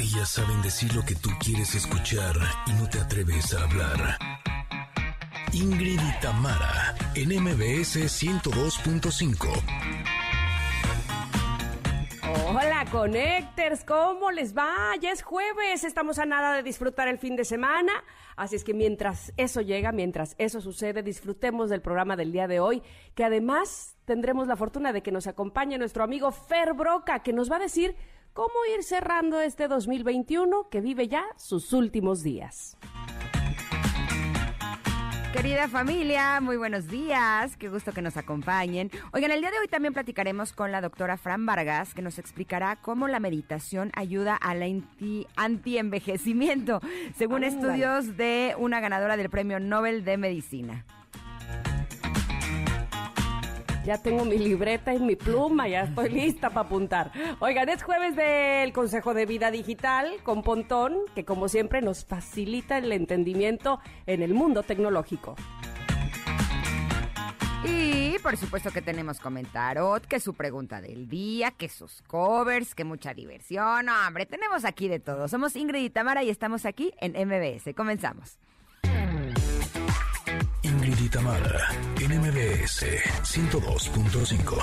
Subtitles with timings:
[0.00, 2.34] Ellas saben decir lo que tú quieres escuchar
[2.66, 4.16] y no te atreves a hablar.
[5.52, 9.46] Ingrid y Tamara, en MBS 102.5.
[12.48, 14.94] Hola, Connectors, ¿cómo les va?
[15.02, 17.92] Ya es jueves, estamos a nada de disfrutar el fin de semana,
[18.36, 22.58] así es que mientras eso llega, mientras eso sucede, disfrutemos del programa del día de
[22.58, 22.82] hoy,
[23.14, 27.52] que además tendremos la fortuna de que nos acompañe nuestro amigo Fer Broca, que nos
[27.52, 27.94] va a decir
[28.40, 32.78] cómo ir cerrando este 2021 que vive ya sus últimos días.
[35.34, 38.90] Querida familia, muy buenos días, qué gusto que nos acompañen.
[39.12, 42.76] Oigan, el día de hoy también platicaremos con la doctora Fran Vargas, que nos explicará
[42.76, 44.64] cómo la meditación ayuda a la
[45.36, 46.80] anti-envejecimiento,
[47.18, 50.86] según estudios de una ganadora del Premio Nobel de Medicina.
[53.90, 57.10] Ya tengo mi libreta y mi pluma, ya estoy lista para apuntar.
[57.40, 62.78] Oigan, es jueves del Consejo de Vida Digital con Pontón, que como siempre nos facilita
[62.78, 65.34] el entendimiento en el mundo tecnológico.
[67.64, 72.84] Y por supuesto que tenemos comentarot, que su pregunta del día, que sus covers, que
[72.84, 73.86] mucha diversión.
[73.86, 75.26] No, hombre, tenemos aquí de todo.
[75.26, 77.74] Somos Ingrid y Tamara y estamos aquí en MBS.
[77.74, 78.38] Comenzamos.
[80.70, 81.68] Ingrid y Tamara,
[82.00, 82.86] en MBS
[83.24, 84.56] 102.5.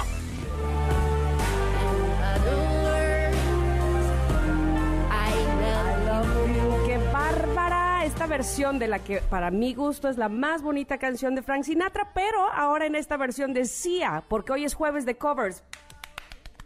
[6.85, 8.05] ¡Qué bárbara!
[8.05, 11.63] Esta versión de la que para mi gusto es la más bonita canción de Frank
[11.63, 15.63] Sinatra, pero ahora en esta versión de Sia, porque hoy es jueves de covers.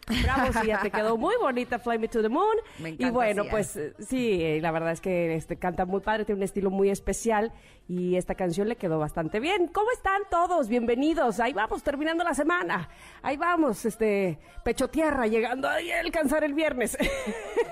[0.06, 2.56] Bravo, Sia, te quedó muy bonita Fly Me to the Moon.
[2.78, 6.24] Me encanta y bueno, pues eh, sí, la verdad es que este canta muy padre,
[6.24, 7.52] tiene un estilo muy especial
[7.88, 9.68] y esta canción le quedó bastante bien.
[9.68, 10.68] ¿Cómo están todos?
[10.68, 11.40] Bienvenidos.
[11.40, 12.88] Ahí vamos terminando la semana.
[13.22, 16.96] Ahí vamos, este pecho tierra llegando a alcanzar el viernes.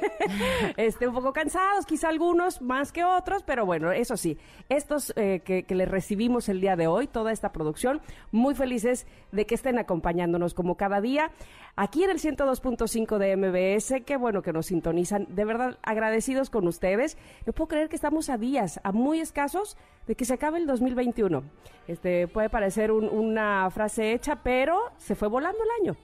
[0.76, 5.42] este un poco cansados, quizá algunos más que otros, pero bueno, eso sí, estos eh,
[5.44, 8.00] que, que les recibimos el día de hoy, toda esta producción,
[8.30, 11.30] muy felices de que estén acompañándonos como cada día
[11.76, 14.02] aquí en el 102.5 de MBS.
[14.04, 15.26] Qué bueno que nos sintonizan.
[15.30, 17.16] De verdad, agradecidos con ustedes.
[17.46, 19.76] No puedo creer que estamos a días, a muy escasos,
[20.06, 21.42] de que se acabe el 2021.
[21.88, 25.96] Este puede parecer un- una frase hecha, pero se fue volando el año.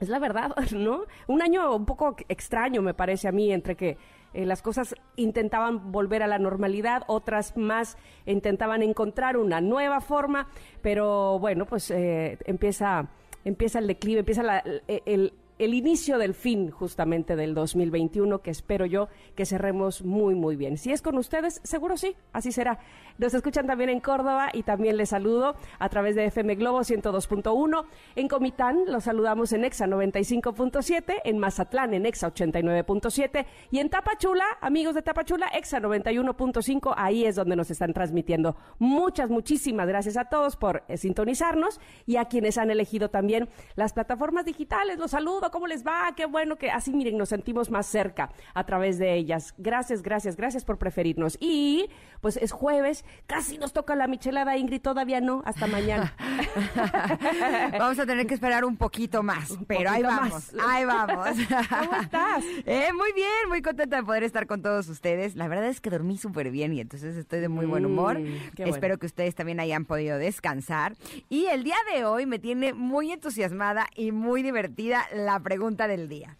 [0.00, 1.02] Es la verdad, ¿no?
[1.26, 3.96] Un año un poco extraño, me parece a mí, entre que
[4.34, 10.46] eh, las cosas intentaban volver a la normalidad, otras más intentaban encontrar una nueva forma,
[10.82, 13.08] pero bueno, pues eh, empieza,
[13.48, 18.50] empieza el declive, empieza la- el, el- el inicio del fin justamente del 2021, que
[18.50, 20.76] espero yo que cerremos muy, muy bien.
[20.76, 22.78] Si es con ustedes, seguro sí, así será.
[23.18, 27.84] Nos escuchan también en Córdoba y también les saludo a través de FM Globo 102.1.
[28.16, 34.44] En Comitán los saludamos en Exa 95.7, en Mazatlán en Exa 89.7 y en Tapachula,
[34.60, 38.56] amigos de Tapachula, Exa 91.5, ahí es donde nos están transmitiendo.
[38.78, 43.92] Muchas, muchísimas gracias a todos por eh, sintonizarnos y a quienes han elegido también las
[43.92, 44.98] plataformas digitales.
[44.98, 46.12] Los saludo, ¿cómo les va?
[46.16, 49.54] Qué bueno que así, miren, nos sentimos más cerca a través de ellas.
[49.58, 51.36] Gracias, gracias, gracias por preferirnos.
[51.40, 51.88] Y
[52.20, 56.14] pues es jueves, casi nos toca la michelada, Ingrid, todavía no, hasta mañana.
[57.78, 60.54] Vamos a tener que esperar un poquito más, pero ahí vamos, más.
[60.66, 61.28] ahí vamos.
[61.68, 62.44] ¿Cómo estás?
[62.66, 65.36] Eh, muy bien, muy contenta de poder estar con todos ustedes.
[65.36, 68.18] La verdad es que dormí súper bien y entonces estoy de muy buen humor.
[68.18, 68.24] Mm,
[68.56, 68.72] bueno.
[68.72, 70.96] Espero que ustedes también hayan podido descansar.
[71.28, 76.08] Y el día de hoy me tiene muy entusiasmada y muy divertida la pregunta del
[76.08, 76.36] día.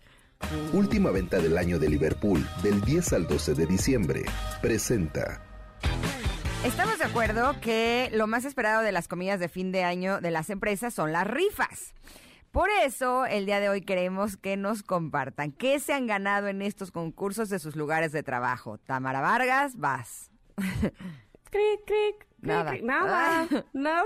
[0.72, 4.24] Última venta del año de Liverpool, del 10 al 12 de diciembre.
[4.62, 5.42] Presenta.
[6.64, 10.30] Estamos de acuerdo que lo más esperado de las comidas de fin de año de
[10.30, 11.94] las empresas son las rifas.
[12.50, 16.62] Por eso, el día de hoy queremos que nos compartan qué se han ganado en
[16.62, 18.78] estos concursos de sus lugares de trabajo.
[18.78, 20.30] Tamara Vargas, vas.
[21.50, 22.72] Cric, cric, cric, Nada.
[22.82, 24.04] Nada, nada.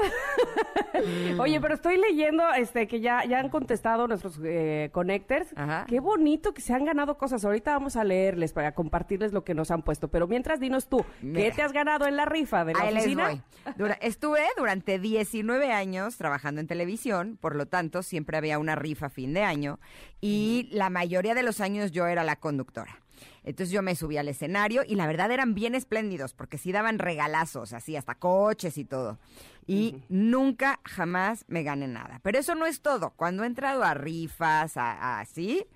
[1.39, 5.49] Oye, pero estoy leyendo este que ya, ya han contestado nuestros eh, connectors.
[5.57, 5.85] Ajá.
[5.89, 7.45] Qué bonito que se han ganado cosas.
[7.45, 10.09] Ahorita vamos a leerles para compartirles lo que nos han puesto.
[10.09, 13.03] Pero mientras, dinos tú, ¿qué te has ganado en la rifa de la Ahí les
[13.05, 13.29] oficina?
[13.29, 13.43] voy.
[13.77, 19.07] Dura- estuve durante 19 años trabajando en televisión, por lo tanto siempre había una rifa
[19.07, 19.79] a fin de año
[20.21, 23.02] y la mayoría de los años yo era la conductora.
[23.45, 26.99] Entonces yo me subí al escenario y la verdad eran bien espléndidos porque sí daban
[26.99, 29.19] regalazos, así hasta coches y todo.
[29.67, 32.21] Y nunca, jamás me gané nada.
[32.23, 33.11] Pero eso no es todo.
[33.17, 35.67] Cuando he entrado a rifas, a, a así,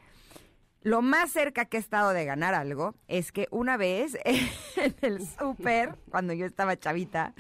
[0.83, 5.27] lo más cerca que he estado de ganar algo es que una vez en el
[5.27, 7.35] súper, cuando yo estaba chavita,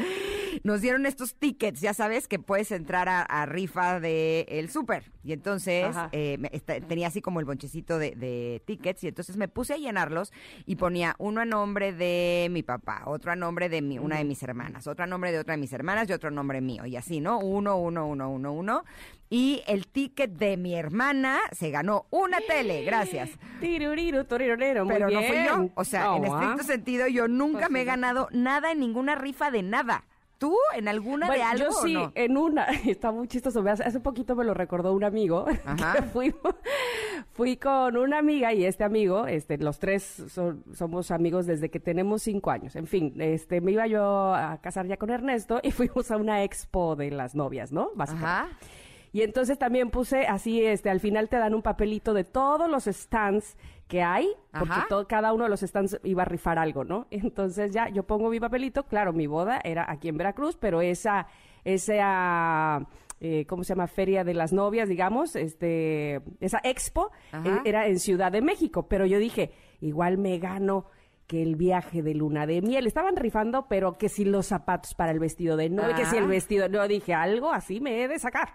[0.64, 5.10] nos dieron estos tickets, ya sabes, que puedes entrar a, rifa del el súper.
[5.22, 6.38] Y entonces eh,
[6.88, 10.32] tenía así como el bonchecito de, de, tickets y entonces me puse a llenarlos
[10.66, 14.24] y ponía uno a nombre de mi papá, otro a nombre de mi, una de
[14.24, 16.86] mis hermanas, otro a nombre de otra de mis hermanas y otro a nombre mío.
[16.86, 17.38] Y así, ¿no?
[17.38, 18.84] Uno, uno, uno, uno, uno.
[19.28, 23.30] Y el ticket de mi hermana se ganó una tele, gracias.
[23.60, 24.24] Tiruriru,
[24.86, 25.70] Pero no fui yo.
[25.74, 29.50] O sea, en estricto sentido, yo nunca pues me he ganado nada en ninguna rifa
[29.50, 30.04] de nada.
[30.38, 31.64] ¿Tú en alguna de algo?
[31.64, 32.64] Yo sí, en una.
[32.86, 33.64] Está muy chistoso.
[33.66, 35.46] Hace poquito me lo recordó un amigo.
[35.64, 36.02] Ajá.
[36.12, 36.34] fui,
[37.32, 40.24] fui con una amiga y este amigo, este, los tres
[40.74, 42.76] somos amigos desde que tenemos cinco años.
[42.76, 46.42] En fin, este, me iba yo a casar ya con Ernesto y fuimos a una
[46.42, 47.90] expo de las novias, ¿no?
[47.98, 48.48] Ajá.
[49.16, 52.84] Y entonces también puse así, este, al final te dan un papelito de todos los
[52.84, 53.56] stands
[53.88, 57.06] que hay, porque todo, cada uno de los stands iba a rifar algo, ¿no?
[57.10, 61.28] Entonces ya yo pongo mi papelito, claro, mi boda era aquí en Veracruz, pero esa,
[61.64, 62.86] esa,
[63.18, 63.86] eh, ¿cómo se llama?
[63.86, 69.06] Feria de las novias, digamos, este, esa expo eh, era en Ciudad de México, pero
[69.06, 70.88] yo dije, igual me gano
[71.26, 72.86] que el viaje de luna de miel.
[72.86, 76.26] Estaban rifando, pero que si los zapatos para el vestido de novia, que si el
[76.26, 78.50] vestido, no, dije, algo así me he de sacar.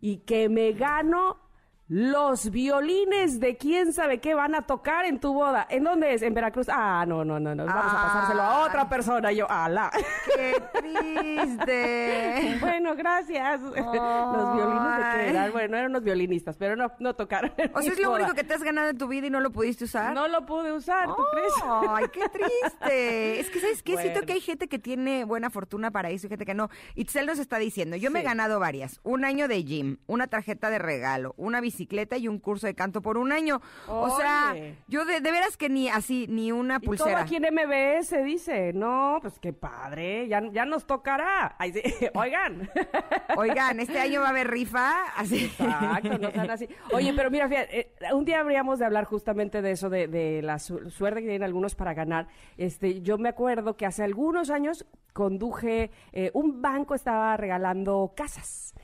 [0.00, 1.47] Y que me gano
[1.88, 5.66] los violines de quién sabe qué van a tocar en tu boda.
[5.70, 6.20] ¿En dónde es?
[6.20, 6.66] En Veracruz.
[6.68, 7.64] Ah, no, no, no, no.
[7.64, 9.32] Vamos a pasárselo a otra persona.
[9.32, 9.90] Yo, ala.
[10.36, 12.58] ¡Qué triste!
[12.60, 13.62] bueno, gracias.
[13.62, 15.52] los violines de qué eran.
[15.52, 17.52] Bueno, eran unos violinistas, pero no, no tocaron.
[17.72, 19.50] O sea, es lo único que te has ganado en tu vida y no lo
[19.50, 20.12] pudiste usar.
[20.12, 21.52] No lo pude usar, ¿tú crees?
[21.64, 23.40] Ay, qué triste.
[23.40, 23.96] es que, ¿sabes qué?
[23.96, 26.68] Siento que hay gente que tiene buena fortuna para eso y gente que no.
[26.96, 29.00] Itzel nos está diciendo, yo me he ganado varias.
[29.04, 32.74] Un año de gym, una tarjeta de regalo, una visita bicicleta y un curso de
[32.74, 33.60] canto por un año.
[33.86, 34.54] O sea,
[34.88, 37.10] yo de, veras que ni así, ni una pulsera.
[37.10, 41.56] Y todo aquí en MBS dice, no, pues qué padre, ya, ya nos tocará.
[42.14, 42.68] Oigan.
[43.36, 44.92] Oigan, este año va a haber rifa.
[45.16, 45.44] Así.
[45.44, 46.68] Exacto, no sean así.
[46.92, 50.58] Oye, pero mira, fíjate, eh, un día habríamos de hablar justamente de eso, de, la
[50.58, 52.26] suerte que tienen algunos para ganar.
[52.56, 58.74] Este, yo me acuerdo que hace algunos años conduje, eh, un banco estaba regalando casas.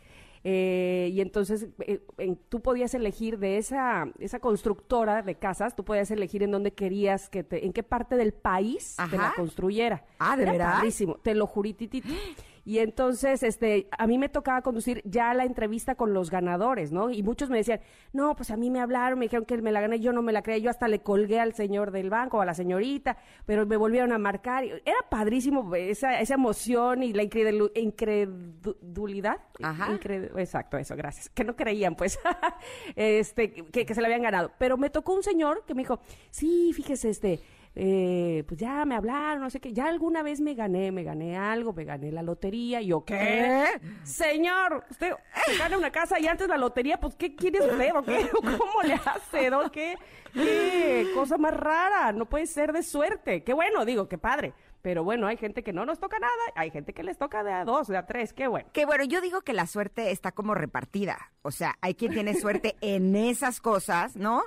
[0.47, 2.05] Eh, y entonces eh,
[2.51, 7.31] tú podías elegir de esa, esa constructora de casas, tú podías elegir en dónde querías
[7.31, 10.05] que te, en qué parte del país te la construyera.
[10.19, 10.83] Ah, de verdad.
[11.23, 12.09] te lo jurititito.
[12.65, 17.11] Y entonces, este, a mí me tocaba conducir ya la entrevista con los ganadores, ¿no?
[17.11, 17.81] Y muchos me decían,
[18.13, 20.33] no, pues a mí me hablaron, me dijeron que me la gané, yo no me
[20.33, 23.77] la creí, yo hasta le colgué al señor del banco, a la señorita, pero me
[23.77, 24.65] volvieron a marcar.
[24.65, 29.37] Era padrísimo esa, esa emoción y la incredulidad.
[29.63, 29.99] Ajá.
[30.37, 31.29] exacto, eso, gracias.
[31.29, 32.19] Que no creían, pues,
[32.97, 34.53] este, que, que se la habían ganado.
[34.59, 36.01] Pero me tocó un señor que me dijo,
[36.31, 37.41] sí, fíjese, este,
[37.77, 41.37] eh, pues ya me hablaron, no sé qué, ya alguna vez me gané, me gané
[41.37, 43.67] algo, me gané la lotería, y yo, ¿qué?
[44.05, 45.13] Señor, usted
[45.59, 48.29] gana una casa y antes la lotería, pues, ¿qué quiere usted o qué?
[48.33, 49.73] ¿Cómo le hace, no?
[49.73, 49.97] ¿Qué,
[50.33, 52.13] qué cosa más rara?
[52.13, 53.43] No puede ser de suerte.
[53.43, 54.55] Qué bueno, digo, qué padre.
[54.85, 57.51] Pero bueno, hay gente que no nos toca nada, hay gente que les toca de
[57.51, 58.69] a dos, de a tres, qué bueno.
[58.75, 61.33] Qué bueno, yo digo que la suerte está como repartida.
[61.41, 64.43] O sea, hay quien tiene suerte en esas cosas, ¿no?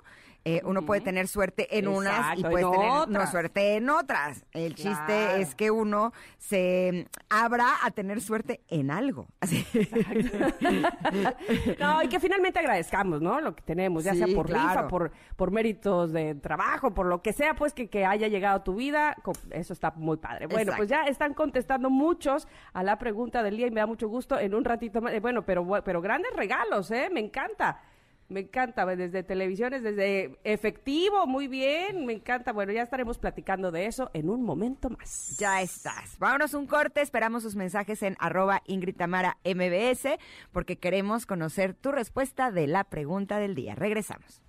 [0.47, 4.45] Eh, uno puede tener suerte en unas y puede tener no suerte en otras.
[4.53, 9.27] El chiste es que uno se abra a tener suerte en algo.
[11.79, 13.41] no, y que finalmente agradezcamos, ¿no?
[13.41, 17.33] Lo que tenemos, ya sea por rifa, por, por méritos de trabajo, por lo que
[17.33, 19.17] sea, pues que, que haya llegado a tu vida,
[19.51, 20.47] eso está muy padre.
[20.47, 24.07] Bueno, pues ya están contestando muchos a la pregunta del día y me da mucho
[24.07, 25.21] gusto en un ratito más.
[25.21, 27.09] Bueno, pero, pero grandes regalos, ¿eh?
[27.11, 27.81] Me encanta.
[28.29, 32.51] Me encanta, desde televisiones, desde efectivo, muy bien, me encanta.
[32.51, 35.37] Bueno, ya estaremos platicando de eso en un momento más.
[35.39, 36.17] Ya estás.
[36.19, 40.17] Vámonos un corte, esperamos sus mensajes en arroba MBS,
[40.51, 43.75] porque queremos conocer tu respuesta de la pregunta del día.
[43.75, 44.41] Regresamos.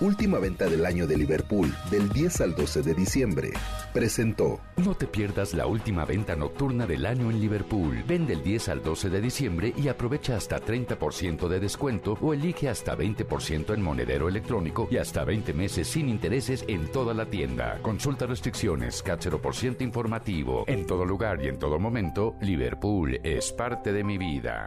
[0.00, 3.52] Última venta del año de Liverpool, del 10 al 12 de diciembre.
[3.92, 4.60] Presentó.
[4.76, 8.02] No te pierdas la última venta nocturna del año en Liverpool.
[8.06, 12.68] Vende el 10 al 12 de diciembre y aprovecha hasta 30% de descuento o elige
[12.68, 17.78] hasta 20% en monedero electrónico y hasta 20 meses sin intereses en toda la tienda.
[17.82, 19.02] Consulta restricciones,
[19.40, 20.64] por ciento informativo.
[20.66, 24.66] En todo lugar y en todo momento, Liverpool es parte de mi vida.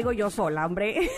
[0.00, 1.10] Traigo yo sola, hombre.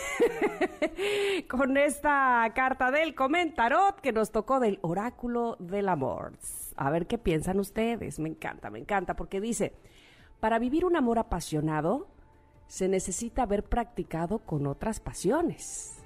[1.49, 6.33] Con esta carta del comentarot que nos tocó del oráculo del amor.
[6.77, 8.19] A ver qué piensan ustedes.
[8.19, 9.73] Me encanta, me encanta, porque dice,
[10.41, 12.09] para vivir un amor apasionado,
[12.67, 16.03] se necesita haber practicado con otras pasiones.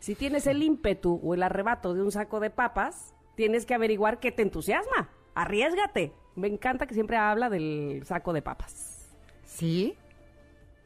[0.00, 4.18] Si tienes el ímpetu o el arrebato de un saco de papas, tienes que averiguar
[4.18, 5.10] qué te entusiasma.
[5.36, 6.12] Arriesgate.
[6.34, 9.08] Me encanta que siempre habla del saco de papas.
[9.44, 9.96] ¿Sí?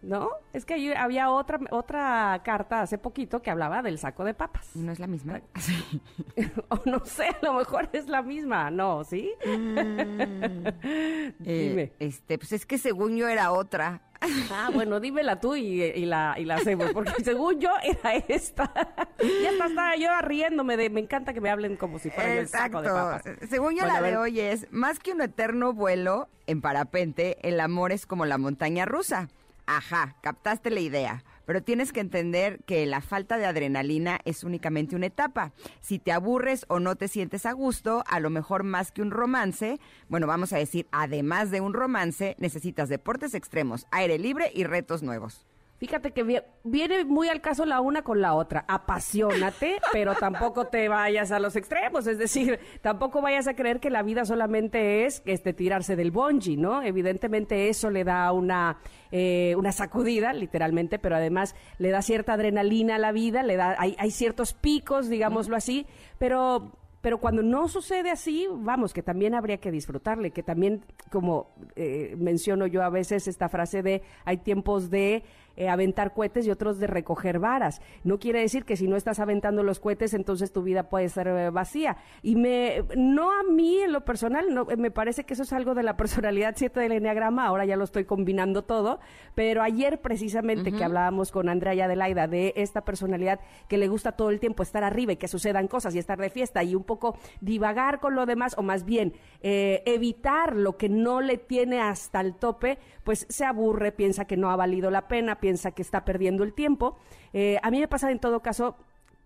[0.04, 0.28] ¿No?
[0.52, 4.76] Es que había otra, otra carta hace poquito que hablaba del saco de papas.
[4.76, 5.40] ¿No es la misma?
[6.68, 9.02] o no sé, a lo mejor es la misma, ¿no?
[9.04, 9.32] ¿Sí?
[9.46, 9.74] Mm.
[11.38, 11.82] Dime.
[11.82, 14.02] Eh, este, pues es que según yo era otra.
[14.50, 18.72] Ah, bueno, dímela tú y, y la, y la hacemos, porque según yo era esta.
[19.18, 22.80] ya estaba yo riéndome de, me encanta que me hablen como si fuera el saco
[22.80, 23.22] de papas.
[23.50, 27.60] Según yo Bueno, la de hoy es, más que un eterno vuelo en parapente, el
[27.60, 29.28] amor es como la montaña rusa.
[29.66, 31.24] Ajá, captaste la idea.
[31.46, 35.52] Pero tienes que entender que la falta de adrenalina es únicamente una etapa.
[35.80, 39.10] Si te aburres o no te sientes a gusto, a lo mejor más que un
[39.10, 39.78] romance,
[40.08, 45.02] bueno, vamos a decir, además de un romance, necesitas deportes extremos, aire libre y retos
[45.02, 45.44] nuevos.
[45.84, 48.64] Fíjate que vi- viene muy al caso la una con la otra.
[48.66, 52.06] Apasionate, pero tampoco te vayas a los extremos.
[52.06, 56.56] Es decir, tampoco vayas a creer que la vida solamente es este, tirarse del bungee,
[56.56, 56.80] ¿no?
[56.82, 58.78] Evidentemente eso le da una,
[59.12, 63.76] eh, una sacudida, literalmente, pero además le da cierta adrenalina a la vida, le da,
[63.78, 65.86] hay, hay ciertos picos, digámoslo así,
[66.18, 71.54] pero pero cuando no sucede así, vamos, que también habría que disfrutarle, que también, como
[71.76, 75.22] eh, menciono yo a veces esta frase de hay tiempos de
[75.56, 77.80] eh, aventar cohetes y otros de recoger varas.
[78.02, 81.28] No quiere decir que si no estás aventando los cohetes, entonces tu vida puede ser
[81.28, 81.96] eh, vacía.
[82.22, 85.74] Y me, no a mí en lo personal, no, me parece que eso es algo
[85.74, 89.00] de la personalidad 7 del Enneagrama, ahora ya lo estoy combinando todo,
[89.34, 94.30] pero ayer precisamente que hablábamos con Andrea Adelaida de esta personalidad que le gusta todo
[94.30, 97.16] el tiempo estar arriba y que sucedan cosas y estar de fiesta y un poco
[97.40, 102.20] divagar con lo demás o más bien eh, evitar lo que no le tiene hasta
[102.20, 106.06] el tope, pues se aburre, piensa que no ha valido la pena, piensa que está
[106.06, 106.96] perdiendo el tiempo.
[107.34, 108.76] Eh, a mí me pasa en todo caso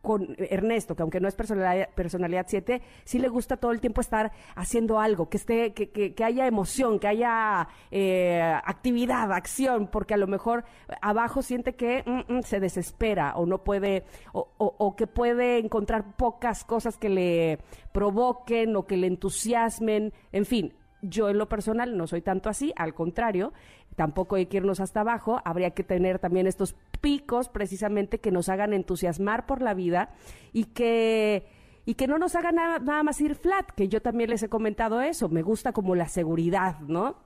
[0.03, 4.01] con Ernesto, que aunque no es personalidad, personalidad 7, sí le gusta todo el tiempo
[4.01, 10.15] estar haciendo algo, que esté, que, que, haya emoción, que haya eh, actividad, acción, porque
[10.15, 10.65] a lo mejor
[11.03, 16.65] abajo siente que mm, mm, se desespera o no puede, o que puede encontrar pocas
[16.65, 17.59] cosas que le
[17.93, 20.75] provoquen o que le entusiasmen, en fin.
[21.01, 23.53] Yo en lo personal no soy tanto así, al contrario,
[23.99, 28.49] tampoco hay que irnos hasta abajo, habría que tener también estos picos precisamente que nos
[28.49, 30.11] hagan entusiasmar por la vida
[30.53, 31.45] y que
[31.85, 34.49] y que no nos hagan nada, nada más ir flat, que yo también les he
[34.49, 37.17] comentado eso, me gusta como la seguridad, ¿no?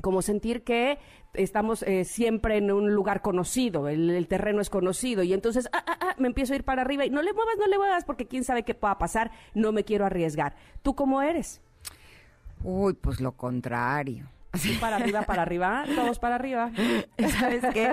[0.00, 0.98] Como sentir que
[1.32, 5.82] estamos eh, siempre en un lugar conocido, el, el terreno es conocido, y entonces ah,
[5.86, 8.04] ah, ah, me empiezo a ir para arriba y no le muevas, no le muevas,
[8.04, 10.54] porque quién sabe qué pueda pasar, no me quiero arriesgar.
[10.82, 11.60] ¿Tú cómo eres?
[12.62, 14.28] Uy, pues lo contrario.
[14.52, 15.84] ¿Tú para arriba, para arriba?
[15.94, 16.70] Todos para arriba.
[17.38, 17.90] ¿Sabes qué?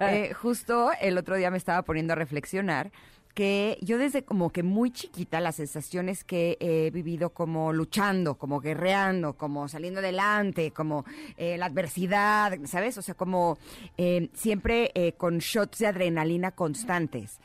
[0.00, 2.90] Eh, justo el otro día me estaba poniendo a reflexionar
[3.32, 8.60] que yo desde como que muy chiquita las sensaciones que he vivido como luchando, como
[8.60, 11.04] guerreando, como saliendo adelante, como
[11.36, 12.98] eh, la adversidad, ¿sabes?
[12.98, 13.56] O sea, como
[13.96, 17.38] eh, siempre con shots de adrenalina constantes.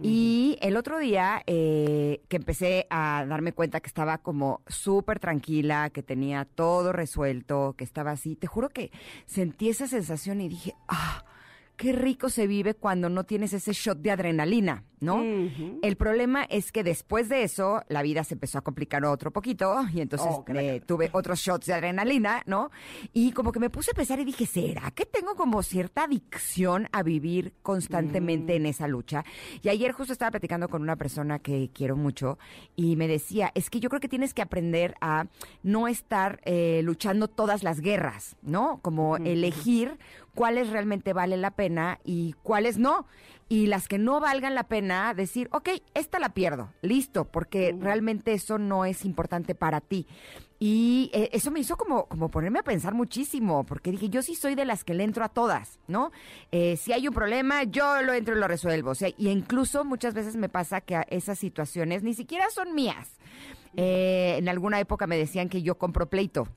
[0.00, 5.90] Y el otro día eh, que empecé a darme cuenta que estaba como súper tranquila,
[5.90, 8.92] que tenía todo resuelto, que estaba así, te juro que
[9.26, 11.24] sentí esa sensación y dije, ah,
[11.78, 15.22] qué rico se vive cuando no tienes ese shot de adrenalina, ¿no?
[15.80, 19.86] El problema es que después de eso la vida se empezó a complicar otro poquito
[19.94, 22.72] y entonces Oh, eh, tuve otros shots de adrenalina, ¿no?
[23.12, 26.88] Y como que me puse a pensar y dije, ¿será que tengo como cierta adicción
[26.90, 29.24] a vivir constantemente en esa lucha?
[29.62, 32.38] Y ayer justo estaba platicando con una persona que quiero mucho
[32.74, 35.26] y me decía, es que yo creo que tienes que aprender a
[35.62, 38.80] no estar eh, luchando todas las guerras, ¿no?
[38.82, 39.96] Como elegir
[40.34, 43.06] cuáles realmente valen la pena y cuáles no.
[43.50, 48.34] Y las que no valgan la pena, decir, ok, esta la pierdo, listo, porque realmente
[48.34, 50.06] eso no es importante para ti.
[50.60, 54.34] Y eh, eso me hizo como, como ponerme a pensar muchísimo, porque dije, yo sí
[54.34, 56.10] soy de las que le entro a todas, ¿no?
[56.50, 58.90] Eh, si hay un problema, yo lo entro y lo resuelvo.
[58.90, 63.18] O sea, y incluso muchas veces me pasa que esas situaciones ni siquiera son mías.
[63.76, 66.48] Eh, en alguna época me decían que yo compro pleito.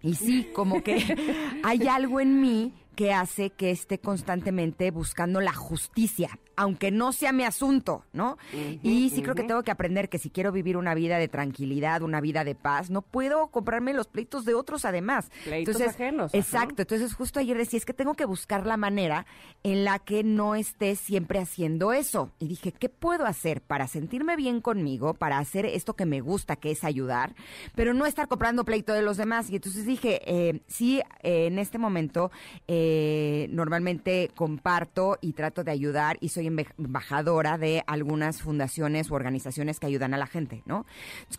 [0.00, 0.96] Y sí, como que
[1.62, 7.30] hay algo en mí que hace que esté constantemente buscando la justicia, aunque no sea
[7.32, 8.38] mi asunto, ¿no?
[8.82, 12.00] y sí creo que tengo que aprender que si quiero vivir una vida de tranquilidad,
[12.00, 15.30] una vida de paz, no puedo comprarme los pleitos de otros además.
[15.44, 16.32] Pleitos ajenos.
[16.34, 16.82] Exacto.
[16.82, 19.26] Entonces justo ayer decía, es que tengo que buscar la manera
[19.62, 22.32] en la que no esté siempre haciendo eso.
[22.38, 26.56] Y dije, ¿qué puedo hacer para sentirme bien conmigo, para hacer esto que me gusta,
[26.56, 27.34] que es ayudar,
[27.74, 29.50] pero no estar comprando pleito de los demás?
[29.50, 32.30] Y entonces dije, eh, sí, eh, en este momento
[32.66, 32.85] eh,
[33.50, 39.86] normalmente comparto y trato de ayudar y soy embajadora de algunas fundaciones u organizaciones que
[39.86, 40.86] ayudan a la gente, ¿no?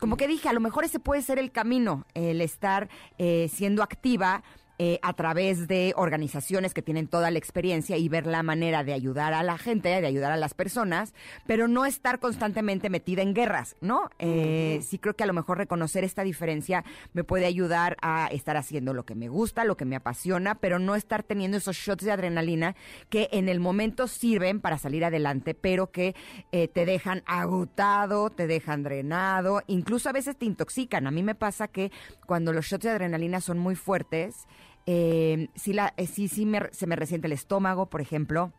[0.00, 2.88] Como que dije, a lo mejor ese puede ser el camino, el estar
[3.18, 4.42] eh, siendo activa
[4.78, 8.92] eh, a través de organizaciones que tienen toda la experiencia y ver la manera de
[8.92, 11.14] ayudar a la gente, de ayudar a las personas,
[11.46, 14.10] pero no estar constantemente metida en guerras, ¿no?
[14.18, 18.56] Eh, sí creo que a lo mejor reconocer esta diferencia me puede ayudar a estar
[18.56, 22.04] haciendo lo que me gusta, lo que me apasiona, pero no estar teniendo esos shots
[22.04, 22.76] de adrenalina
[23.08, 26.14] que en el momento sirven para salir adelante, pero que
[26.52, 31.06] eh, te dejan agotado, te dejan drenado, incluso a veces te intoxican.
[31.06, 31.90] A mí me pasa que
[32.26, 34.46] cuando los shots de adrenalina son muy fuertes,
[34.90, 38.54] eh, sí, la, eh, sí, me, se me resiente el estómago, por ejemplo.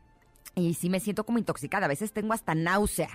[0.54, 1.86] Y sí me siento como intoxicada.
[1.86, 3.10] A veces tengo hasta náusea.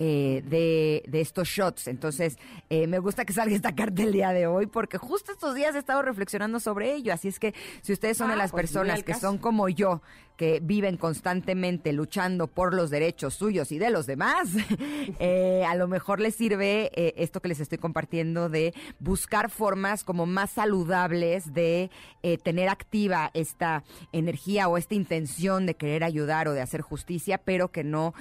[0.00, 1.88] Eh, de, de, estos shots.
[1.88, 2.38] Entonces,
[2.70, 5.74] eh, me gusta que salga esta carta el día de hoy porque justo estos días
[5.74, 7.12] he estado reflexionando sobre ello.
[7.12, 7.52] Así es que
[7.82, 10.00] si ustedes son de ah, las pues personas que son como yo,
[10.36, 14.50] que viven constantemente luchando por los derechos suyos y de los demás,
[15.18, 20.26] eh, a lo mejor les sirve esto que les estoy compartiendo de buscar formas como
[20.26, 21.90] más saludables de
[22.44, 27.72] tener activa esta energía o esta intención de querer ayudar o de hacer justicia, pero
[27.72, 28.14] que no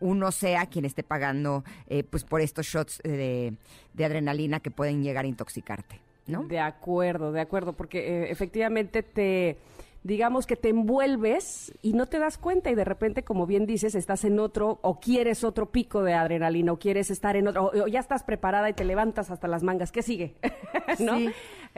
[0.00, 3.54] uno sea quien esté pagando eh, pues por estos shots de,
[3.98, 6.44] adrenalina que pueden llegar a intoxicarte, ¿no?
[6.44, 9.56] De acuerdo, de acuerdo, porque eh, efectivamente te
[10.02, 13.94] digamos que te envuelves y no te das cuenta y de repente, como bien dices,
[13.94, 17.86] estás en otro o quieres otro pico de adrenalina o quieres estar en otro o,
[17.86, 19.92] ya estás preparada y te levantas hasta las mangas.
[19.92, 20.36] ¿Qué sigue?
[20.98, 21.18] ¿No?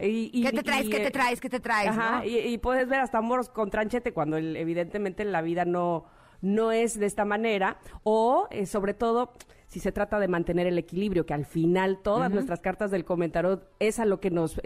[0.01, 0.89] Y, ¿Qué te traes?
[0.89, 1.41] ¿Qué te traes?
[1.41, 1.91] ¿Qué te traes?
[1.91, 6.07] Ajá, y, puedes ver hasta moros con tranchete cuando evidentemente la vida no
[6.43, 9.33] no es de esta manera, o eh, sobre todo
[9.73, 13.63] si se trata de mantener el equilibrio, que al final todas nuestras cartas del comentario
[13.79, 14.61] es a lo que nos,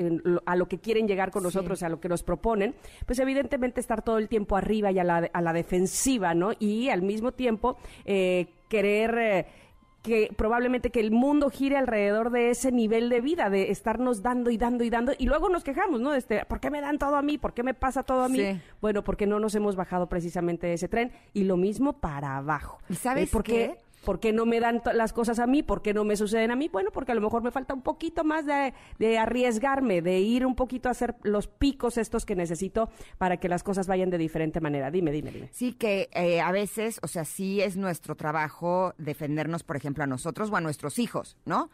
[0.46, 2.74] a lo que quieren llegar con nosotros, a lo que nos proponen,
[3.06, 6.50] pues evidentemente estar todo el tiempo arriba y a la, a la defensiva, ¿no?
[6.58, 9.46] Y al mismo tiempo eh, querer eh,
[10.06, 14.50] que probablemente que el mundo gire alrededor de ese nivel de vida, de estarnos dando
[14.50, 16.14] y dando y dando, y luego nos quejamos, ¿no?
[16.14, 17.38] Este, ¿Por qué me dan todo a mí?
[17.38, 18.60] ¿Por qué me pasa todo a mí?
[18.80, 22.78] Bueno, porque no nos hemos bajado precisamente de ese tren, y lo mismo para abajo.
[22.88, 23.78] ¿Y sabes por qué?
[24.06, 25.64] ¿Por qué no me dan las cosas a mí?
[25.64, 26.68] ¿Por qué no me suceden a mí?
[26.68, 30.54] Bueno, porque a lo mejor me falta un poquito más de, arriesgarme, de ir un
[30.54, 32.88] poquito a hacer los picos estos que necesito
[33.18, 34.92] para que las cosas vayan de diferente manera.
[34.92, 35.48] Dime, dime, dime.
[35.50, 40.06] Sí, que eh, a veces, o sea, sí es nuestro trabajo defendernos, por ejemplo, a
[40.06, 41.68] nosotros o a nuestros hijos, ¿no?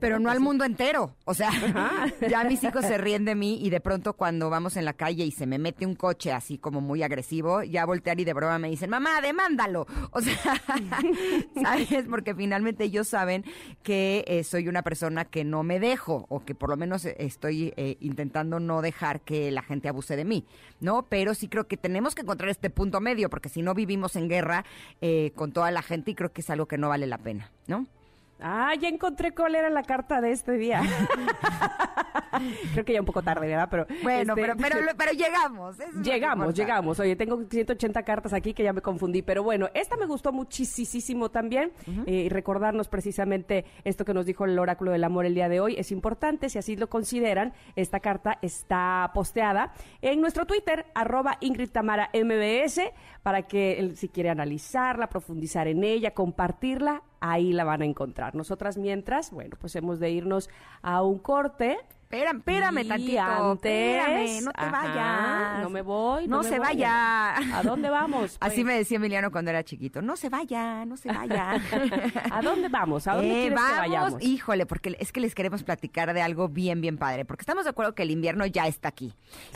[0.00, 1.16] Pero no al mundo entero.
[1.26, 1.50] O sea,
[2.30, 5.26] ya mis hijos se ríen de mí y de pronto cuando vamos en la calle
[5.26, 8.58] y se me mete un coche así como muy agresivo, ya voltear y de broma
[8.58, 9.86] me dicen, mamá, demándalo.
[10.12, 10.34] O sea,
[11.78, 13.44] es Porque finalmente ellos saben
[13.82, 17.16] que eh, soy una persona que no me dejo o que por lo menos eh,
[17.18, 20.44] estoy eh, intentando no dejar que la gente abuse de mí,
[20.80, 21.06] ¿no?
[21.08, 24.28] Pero sí creo que tenemos que encontrar este punto medio porque si no vivimos en
[24.28, 24.64] guerra
[25.34, 27.86] con toda la gente y creo que es algo que no vale la pena, ¿no?
[28.40, 30.82] Ah, ya encontré cuál era la carta de este día.
[32.72, 33.68] Creo que ya un poco tarde, ¿verdad?
[33.70, 35.76] Pero, bueno, este, pero, pero, llegamos.
[36.02, 37.00] llegamos, llegamos.
[37.00, 39.22] Oye, tengo 180 cartas aquí que ya me confundí.
[39.22, 41.72] Pero bueno, esta me gustó muchísimo también.
[42.06, 45.60] Eh, y recordarnos precisamente esto que nos dijo el oráculo del amor el día de
[45.60, 45.74] hoy.
[45.76, 51.70] Es importante, si así lo consideran, esta carta está posteada en nuestro Twitter, arroba Ingrid
[51.70, 52.80] Tamara MBS,
[53.22, 58.34] para que si quiere analizarla, profundizar en ella, compartirla, ahí la van a encontrar.
[58.34, 60.50] Nosotras mientras, bueno, pues hemos de irnos
[60.82, 61.78] a un corte
[62.14, 63.52] Espérame, espérame tantito.
[63.54, 65.62] espérame, no te vayas.
[65.62, 66.28] No me voy.
[66.28, 67.36] No, se vaya.
[67.36, 68.36] ¿A dónde vamos?
[68.40, 68.66] Así pues?
[68.66, 70.00] me decía Emiliano cuando era chiquito.
[70.00, 71.60] No se vaya, no se vaya.
[72.30, 73.08] ¿A dónde vamos?
[73.08, 74.22] ¿A dónde eh, quieres que vayamos?
[74.22, 77.24] Híjole, porque es que les queremos platicar de algo bien, bien padre.
[77.24, 79.12] Porque estamos de acuerdo que el invierno ya está aquí.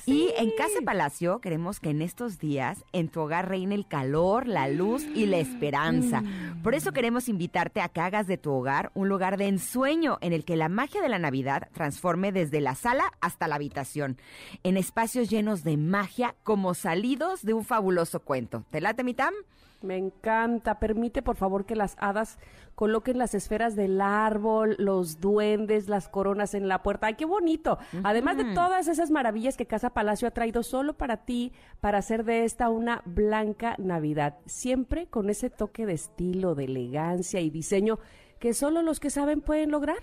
[0.07, 4.49] Y en Casa Palacio queremos que en estos días en tu hogar reine el calor,
[4.49, 6.23] la luz y la esperanza.
[6.23, 6.63] Mm.
[6.63, 10.33] Por eso queremos invitarte a que hagas de tu hogar un lugar de ensueño en
[10.33, 14.17] el que la magia de la Navidad transforme desde desde la sala hasta la habitación,
[14.63, 18.65] en espacios llenos de magia como salidos de un fabuloso cuento.
[18.71, 19.35] ¿Te late, mi Tam?
[19.83, 20.81] Me encanta.
[20.81, 22.39] Permite, por favor, que las hadas
[22.75, 27.07] coloquen las esferas del árbol, los duendes, las coronas en la puerta.
[27.07, 27.79] ¡Ay, qué bonito!
[28.03, 32.25] Además de todas esas maravillas que Casa Palacio ha traído solo para ti, para hacer
[32.25, 34.39] de esta una blanca Navidad.
[34.47, 37.99] Siempre con ese toque de estilo, de elegancia y diseño
[38.41, 39.99] que solo los que saben pueden lograr.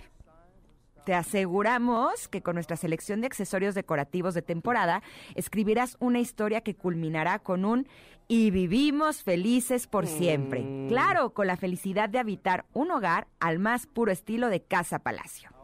[1.06, 5.04] Te aseguramos que con nuestra selección de accesorios decorativos de temporada
[5.36, 7.86] escribirás una historia que culminará con un
[8.26, 10.62] y vivimos felices por siempre.
[10.62, 10.88] Mm.
[10.88, 15.55] Claro, con la felicidad de habitar un hogar al más puro estilo de Casa Palacio.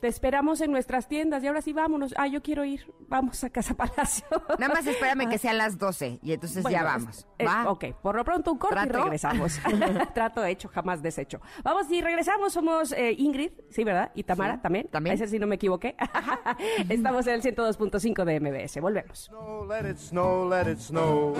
[0.00, 2.14] Te esperamos en nuestras tiendas y ahora sí vámonos.
[2.16, 2.92] Ah, yo quiero ir.
[3.08, 4.24] Vamos a Casa Palacio.
[4.58, 7.26] Nada más espérame que sean las 12 y entonces ya vamos.
[7.38, 7.68] eh, ¿va?
[7.68, 9.02] ok, por lo pronto un corte y ¿Trato?
[9.04, 9.58] regresamos.
[10.14, 11.40] Trato hecho, jamás deshecho.
[11.64, 12.52] Vamos y regresamos.
[12.52, 14.12] Somos eh, Ingrid, sí, ¿verdad?
[14.14, 14.88] Y Tamara Sí, también.
[14.88, 15.14] también.
[15.14, 15.96] Ese sí no me equivoqué.
[16.88, 18.80] Estamos en el 102.5 de MBS.
[18.80, 19.18] Volvemos.
[19.24, 21.34] Snow, let it snow, let it snow.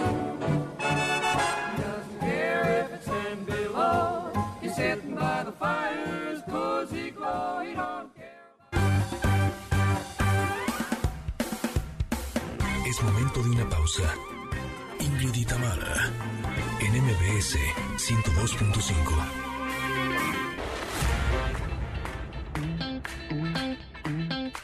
[1.77, 2.19] Doesn't
[13.11, 14.15] momento de una pausa.
[15.01, 16.11] Ingrid y Tamara,
[16.81, 17.57] en MBS
[17.97, 18.93] 102.5.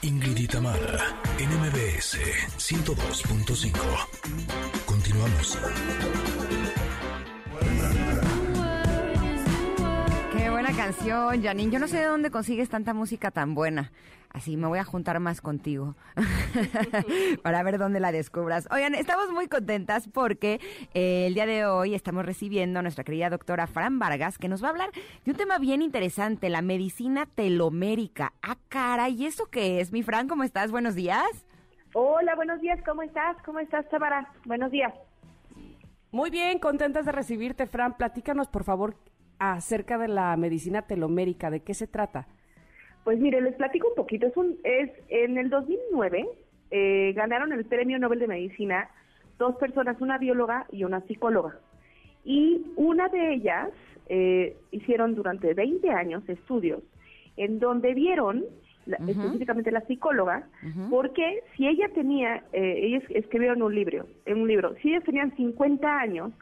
[0.03, 2.19] Ingrid y Tamara, en MBS
[2.59, 3.73] 102.5.
[4.85, 5.59] Continuamos.
[10.77, 11.71] Canción, Janine.
[11.71, 13.93] Yo no sé de dónde consigues tanta música tan buena.
[14.31, 15.95] Así me voy a juntar más contigo
[17.43, 18.67] para ver dónde la descubras.
[18.73, 20.61] Oigan, estamos muy contentas porque
[20.93, 24.63] eh, el día de hoy estamos recibiendo a nuestra querida doctora Fran Vargas que nos
[24.63, 24.91] va a hablar
[25.25, 28.33] de un tema bien interesante, la medicina telomérica.
[28.43, 29.93] Ah, cara, ¿y eso qué es?
[29.93, 30.73] Mi Fran, ¿cómo estás?
[30.73, 31.47] Buenos días.
[31.93, 33.37] Hola, buenos días, ¿cómo estás?
[33.45, 34.33] ¿Cómo estás, Tamara?
[34.45, 34.93] Buenos días.
[36.11, 37.97] Muy bien, contentas de recibirte, Fran.
[37.97, 38.97] Platícanos, por favor,
[39.53, 41.51] acerca de la medicina telomérica.
[41.51, 42.27] ¿De qué se trata?
[43.05, 44.27] Pues mire, les platico un poquito.
[44.27, 46.27] Es, un, es En el 2009
[46.71, 48.89] eh, ganaron el Premio Nobel de Medicina
[49.39, 51.59] dos personas, una bióloga y una psicóloga.
[52.25, 53.71] Y una de ellas
[54.09, 56.83] eh, hicieron durante 20 años estudios
[57.37, 58.45] en donde vieron,
[58.87, 60.47] la- específicamente la psicóloga,
[60.91, 65.35] porque si ella tenía, eh, ellas escribieron un libro, en un libro, si ellas tenían
[65.37, 66.33] 50 años,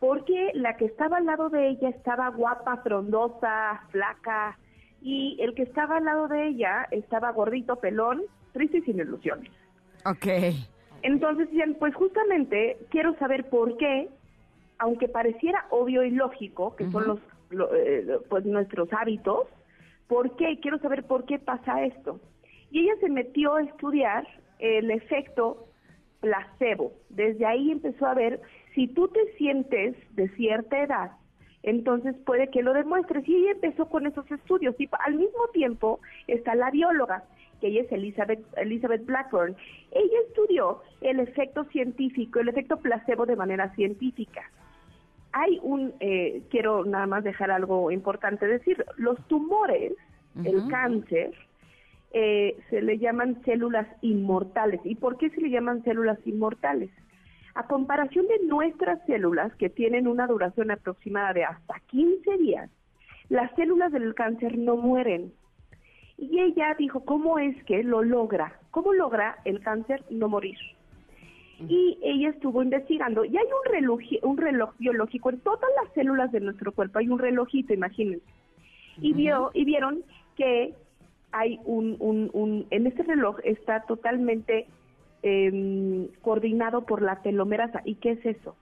[0.00, 4.58] porque la que estaba al lado de ella estaba guapa, frondosa, flaca,
[5.00, 9.50] y el que estaba al lado de ella estaba gordito, pelón, triste y sin ilusiones.
[10.04, 10.26] Ok.
[11.02, 14.08] Entonces decían, pues justamente quiero saber por qué,
[14.78, 17.18] aunque pareciera obvio y lógico, que son los,
[17.50, 19.46] lo- eh, pues nuestros hábitos,
[20.08, 20.58] ¿por qué?
[20.60, 22.20] Quiero saber por qué pasa esto.
[22.70, 24.26] Y ella se metió a estudiar
[24.58, 25.68] el efecto
[26.20, 26.92] placebo.
[27.08, 28.40] Desde ahí empezó a ver
[28.74, 31.12] si tú te sientes de cierta edad,
[31.62, 33.26] entonces puede que lo demuestres.
[33.28, 34.74] Y ella empezó con esos estudios.
[34.78, 37.24] Y al mismo tiempo está la bióloga,
[37.60, 39.56] que ella es Elizabeth, Elizabeth Blackburn.
[39.90, 44.50] Ella estudió el efecto científico, el efecto placebo de manera científica.
[45.38, 49.92] Hay un, eh, quiero nada más dejar algo importante decir, los tumores,
[50.44, 51.32] el cáncer,
[52.10, 54.80] eh, se le llaman células inmortales.
[54.82, 56.90] ¿Y por qué se le llaman células inmortales?
[57.54, 62.68] A comparación de nuestras células, que tienen una duración aproximada de hasta 15 días,
[63.28, 65.32] las células del cáncer no mueren.
[66.16, 68.58] Y ella dijo, ¿cómo es que lo logra?
[68.72, 70.58] ¿Cómo logra el cáncer no morir?
[71.60, 76.30] Y ella estuvo investigando, y hay un reloj, un reloj biológico en todas las células
[76.30, 78.24] de nuestro cuerpo, hay un relojito, imagínense.
[79.00, 80.02] Y, vio, y vieron
[80.36, 80.74] que
[81.32, 84.66] hay un, un, un, en este reloj está totalmente
[85.22, 87.82] eh, coordinado por la telomerasa.
[87.84, 88.56] ¿Y qué es eso?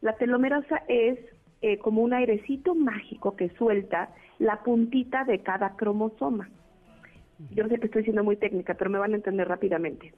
[0.00, 1.18] La telomerasa es
[1.62, 6.50] eh, como un airecito mágico que suelta la puntita de cada cromosoma.
[7.50, 10.12] Yo sé que estoy siendo muy técnica, pero me van a entender rápidamente.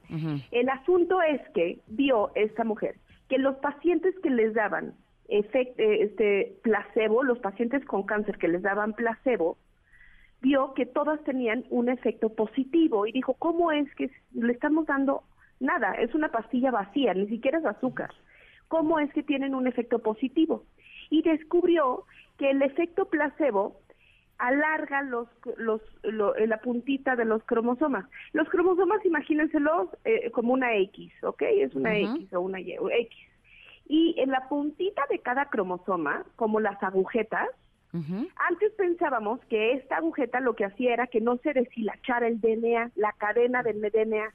[0.51, 2.97] El asunto es que vio esta mujer
[3.29, 4.95] que los pacientes que les daban
[5.29, 9.57] efect- eh, este placebo, los pacientes con cáncer que les daban placebo,
[10.41, 15.23] vio que todas tenían un efecto positivo y dijo, ¿cómo es que le estamos dando
[15.59, 15.95] nada?
[15.95, 18.11] Es una pastilla vacía, ni siquiera es azúcar.
[18.69, 20.65] ¿Cómo es que tienen un efecto positivo?
[21.11, 22.05] Y descubrió
[22.39, 23.81] que el efecto placebo
[24.39, 28.05] alarga los, los, lo- eh, la puntita de los cromosomas.
[28.33, 31.43] Los cromosomas, imagínenselos eh, como una X, ¿ok?
[31.43, 33.17] Es una X o una Y, o X.
[33.89, 37.49] Y en la puntita de cada cromosoma, como las agujetas,
[38.51, 42.91] Antes pensábamos que esta agujeta lo que hacía era que no se deshilachara el DNA,
[42.95, 44.35] la cadena del DNA.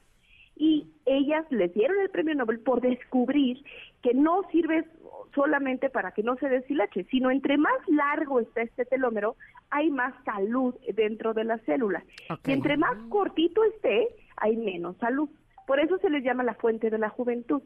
[0.55, 3.63] Y ellas les dieron el premio Nobel por descubrir
[4.01, 4.85] que no sirve
[5.33, 9.35] solamente para que no se deshilache, sino entre más largo está este telómero,
[9.69, 12.03] hay más salud dentro de la célula.
[12.29, 12.47] Ok.
[12.47, 15.29] Y entre más cortito esté, hay menos salud.
[15.65, 17.61] Por eso se les llama la fuente de la juventud.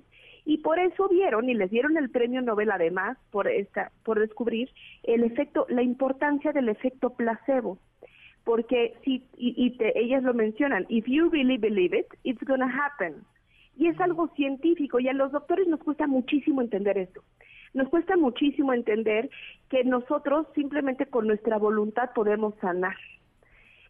[0.46, 4.70] Y por eso vieron y les dieron el premio Nobel además por esta por descubrir
[5.02, 7.80] el efecto la importancia del efecto placebo.
[8.46, 12.68] Porque si y, y te- ellas lo mencionan, if you really believe it, it's gonna
[12.72, 13.16] happen.
[13.76, 17.22] Y es algo científico y a los doctores nos cuesta muchísimo entender esto.
[17.74, 19.30] Nos cuesta muchísimo entender
[19.70, 22.96] que nosotros simplemente con nuestra voluntad podemos sanar.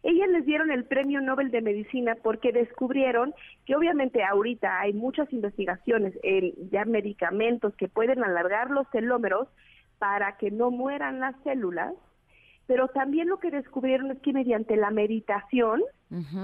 [0.02, 5.32] Ellas les dieron el premio Nobel de Medicina porque descubrieron que obviamente ahorita hay muchas
[5.32, 9.48] investigaciones en ya medicamentos que pueden alargar los telómeros
[9.98, 11.92] para que no mueran las células,
[12.66, 15.82] pero también lo que descubrieron es que mediante la meditación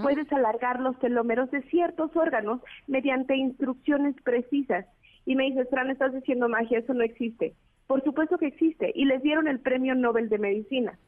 [0.03, 4.87] puedes alargar los telómeros de ciertos órganos mediante instrucciones precisas.
[5.25, 7.55] Y me dices, Fran, estás diciendo magia, eso no existe.
[7.87, 8.93] Por supuesto que existe.
[8.95, 10.99] Y les dieron el premio Nobel de Medicina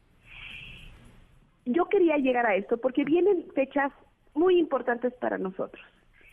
[1.66, 3.92] yo quería llegar a esto porque vienen fechas
[4.34, 5.84] muy importantes para nosotros.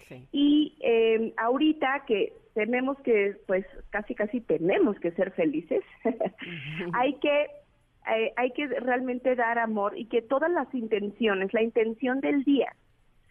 [0.07, 0.27] Sí.
[0.31, 5.83] Y eh, ahorita que tenemos que, pues casi casi tenemos que ser felices,
[6.93, 7.47] hay que
[8.09, 12.75] eh, hay que realmente dar amor y que todas las intenciones, la intención del día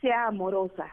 [0.01, 0.87] sea amorosa.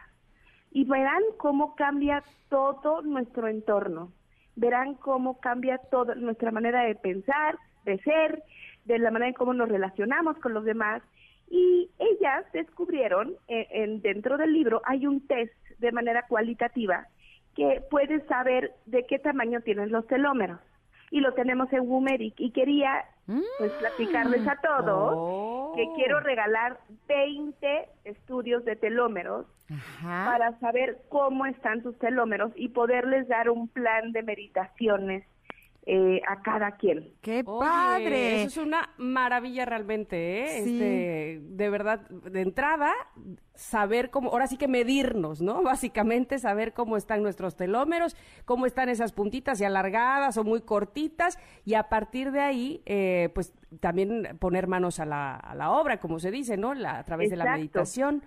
[0.70, 4.12] Y verán cómo cambia todo nuestro entorno.
[4.56, 8.42] Verán cómo cambia toda nuestra manera de pensar, de ser,
[8.84, 11.02] de la manera en cómo nos relacionamos con los demás.
[11.48, 17.06] Y ellas descubrieron, eh, en, dentro del libro hay un test de manera cualitativa
[17.54, 20.60] que puedes saber de qué tamaño tienen los telómeros.
[21.10, 22.34] Y lo tenemos en Wumeric.
[22.38, 23.04] Y quería
[23.58, 25.72] pues platicarles a todos Oh.
[25.76, 30.30] que quiero regalar 20 estudios de telómeros Ajá.
[30.30, 35.24] para saber cómo están sus telómeros y poderles dar un plan de meditaciones
[35.90, 37.14] eh, a cada quien.
[37.22, 38.42] ¡Qué Oye, padre!
[38.42, 40.62] Eso es una maravilla realmente, ¿eh?
[40.62, 40.74] Sí.
[40.74, 42.92] Este, de verdad, de entrada,
[43.54, 45.62] saber cómo, ahora sí que medirnos, ¿no?
[45.64, 51.38] Básicamente saber cómo están nuestros telómeros, cómo están esas puntitas y alargadas o muy cortitas,
[51.64, 55.98] y a partir de ahí, eh, pues también poner manos a la, a la obra,
[56.00, 56.74] como se dice, ¿no?
[56.74, 57.58] La- a través de la Exacto.
[57.60, 58.22] meditación.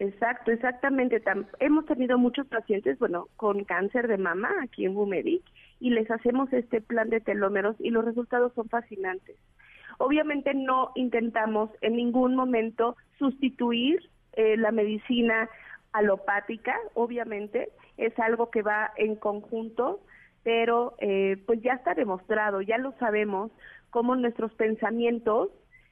[0.00, 1.20] Exacto, exactamente.
[1.20, 5.42] Tam- hemos tenido muchos pacientes, bueno, con cáncer de mama aquí en Bumeric
[5.80, 9.36] y les hacemos este plan de telómeros y los resultados son fascinantes.
[9.98, 15.50] Obviamente no intentamos en ningún momento sustituir eh, la medicina
[15.92, 20.00] alopática, obviamente es algo que va en conjunto,
[20.44, 23.50] pero eh, pues ya está demostrado, ya lo sabemos,
[23.90, 25.50] cómo nuestros pensamientos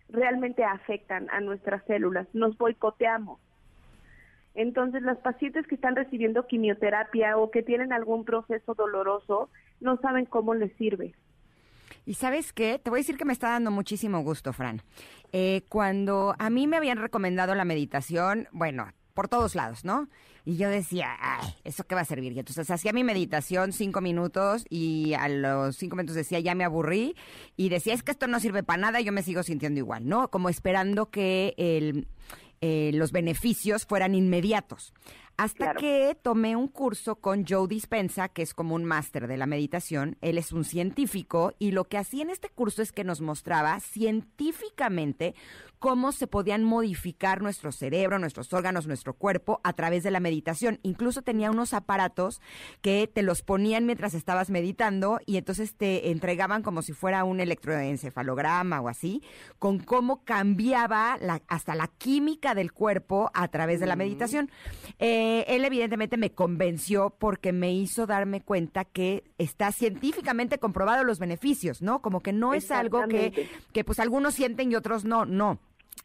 [0.08, 3.40] realmente afectan a nuestras células, nos boicoteamos.
[4.56, 10.24] Entonces, las pacientes que están recibiendo quimioterapia o que tienen algún proceso doloroso no saben
[10.24, 11.14] cómo les sirve.
[12.06, 14.80] Y sabes qué, te voy a decir que me está dando muchísimo gusto, Fran.
[15.32, 20.08] Eh, cuando a mí me habían recomendado la meditación, bueno, por todos lados, ¿no?
[20.44, 22.32] Y yo decía, ay, ¿eso qué va a servir?
[22.32, 26.64] Y entonces hacía mi meditación cinco minutos y a los cinco minutos decía, ya me
[26.64, 27.16] aburrí.
[27.56, 30.06] Y decía, es que esto no sirve para nada y yo me sigo sintiendo igual,
[30.06, 30.28] ¿no?
[30.28, 32.06] Como esperando que el,
[32.60, 34.92] eh, los beneficios fueran inmediatos.
[35.38, 35.80] Hasta Claro.
[35.80, 40.16] que tomé un curso con Joe Dispensa, que es como un máster de la meditación.
[40.22, 43.78] Él es un científico y lo que hacía en este curso es que nos mostraba
[43.80, 45.34] científicamente
[45.78, 50.78] cómo se podían modificar nuestro cerebro, nuestros órganos, nuestro cuerpo a través de la meditación.
[50.82, 52.40] Incluso tenía unos aparatos
[52.80, 57.40] que te los ponían mientras estabas meditando y entonces te entregaban como si fuera un
[57.40, 59.22] electroencefalograma o así,
[59.58, 64.50] con cómo cambiaba la- hasta la química del cuerpo a través de la meditación.
[64.98, 71.18] Eh, él evidentemente me convenció porque me hizo darme cuenta que está científicamente comprobado los
[71.18, 72.00] beneficios, ¿no?
[72.02, 75.58] Como que no es algo que, que pues algunos sienten y otros no, no.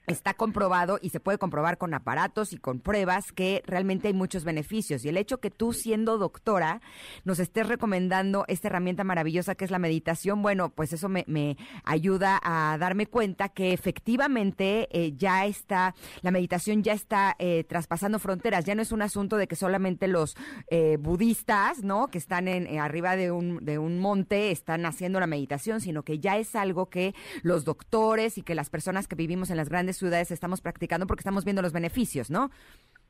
[0.07, 4.43] Está comprobado y se puede comprobar con aparatos y con pruebas que realmente hay muchos
[4.43, 5.05] beneficios.
[5.05, 6.81] Y el hecho que tú, siendo doctora,
[7.23, 11.55] nos estés recomendando esta herramienta maravillosa que es la meditación, bueno, pues eso me, me
[11.83, 18.17] ayuda a darme cuenta que efectivamente eh, ya está, la meditación ya está eh, traspasando
[18.17, 18.65] fronteras.
[18.65, 20.35] Ya no es un asunto de que solamente los
[20.71, 22.07] eh, budistas, ¿no?
[22.07, 26.03] Que están en, eh, arriba de un, de un monte están haciendo la meditación, sino
[26.03, 29.69] que ya es algo que los doctores y que las personas que vivimos en las
[29.69, 32.49] grandes ciudades estamos practicando porque estamos viendo los beneficios, ¿no?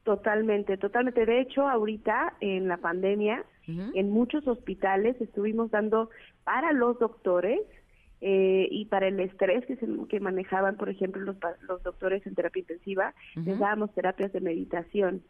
[0.04, 1.26] Totalmente, totalmente.
[1.26, 6.10] De hecho, ahorita en la pandemia, en muchos hospitales estuvimos dando
[6.44, 7.60] para los doctores
[8.20, 11.36] eh, y para el estrés que, se, que manejaban, por ejemplo, los,
[11.68, 15.22] los doctores en terapia intensiva, les dábamos terapias de meditación.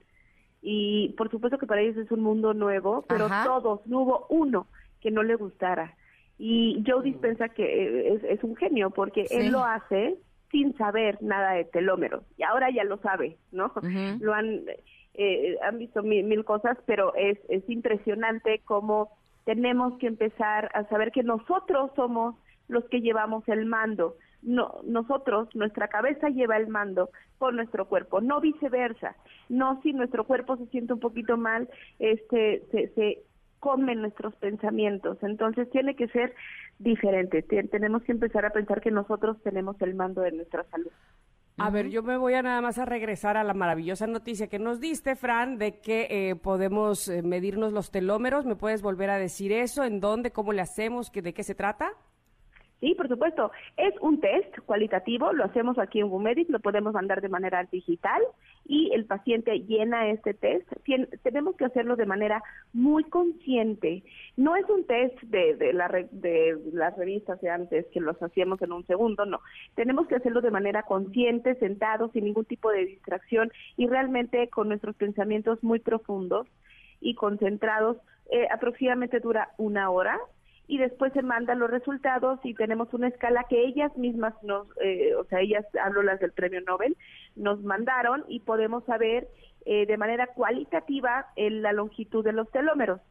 [0.61, 3.43] Y por supuesto que para ellos es un mundo nuevo, pero Ajá.
[3.45, 4.67] todos, no hubo uno
[5.01, 5.95] que no le gustara.
[6.37, 9.35] Y Joe Dispensa que eh, es, es un genio porque Sí.
[9.35, 10.15] él lo hace
[10.51, 12.23] sin saber nada de telómeros.
[12.37, 13.71] Y ahora ya lo sabe, ¿no?
[14.19, 14.61] Lo han,
[15.13, 19.11] eh, han visto mil, mil cosas, pero es, es impresionante cómo
[19.45, 22.35] tenemos que empezar a saber que nosotros somos
[22.67, 24.15] los que llevamos el mando.
[24.41, 29.15] No, nosotros, nuestra cabeza lleva el mando con nuestro cuerpo, no viceversa.
[29.49, 33.23] No si nuestro cuerpo se siente un poquito mal, este, se, se
[33.61, 35.17] comen nuestros pensamientos.
[35.21, 36.33] Entonces tiene que ser
[36.79, 37.41] diferente.
[37.43, 40.91] Te- tenemos que empezar a pensar que nosotros tenemos el mando de nuestra salud.
[41.57, 44.57] A ver, yo me voy a nada más a regresar a la maravillosa noticia que
[44.57, 48.45] nos diste, Fran, de que eh, podemos eh, medirnos los telómeros.
[48.45, 49.83] ¿Me puedes volver a decir eso?
[49.83, 50.31] ¿En dónde?
[50.31, 51.11] ¿Cómo le hacemos?
[51.11, 51.91] ¿Que- ¿De qué se trata?
[52.79, 53.51] Sí, por supuesto.
[53.77, 58.19] Es un test cualitativo, lo hacemos aquí en Wumedic, lo podemos mandar de manera digital
[58.71, 60.65] y el paciente llena este test.
[61.23, 64.01] Tenemos que hacerlo de manera muy consciente.
[64.37, 68.61] No es un test de, de, la de las revistas de antes que los hacíamos
[68.61, 69.41] en un segundo, no.
[69.75, 74.69] Tenemos que hacerlo de manera consciente, sentados, sin ningún tipo de distracción y realmente con
[74.69, 76.47] nuestros pensamientos muy profundos
[77.01, 77.97] y concentrados.
[78.31, 80.17] Eh, aproximadamente dura una hora
[80.71, 85.13] y después se mandan los resultados y tenemos una escala que ellas mismas nos, eh,
[85.15, 86.95] o sea, ellas, hablo las del premio Nobel,
[87.35, 89.27] nos mandaron y podemos saber
[89.65, 93.01] eh, de manera cualitativa la longitud de los telómeros.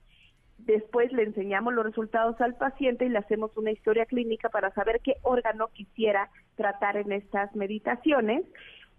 [0.56, 5.02] Después le enseñamos los resultados al paciente y le hacemos una historia clínica para saber
[5.04, 8.42] qué órgano quisiera tratar en estas meditaciones.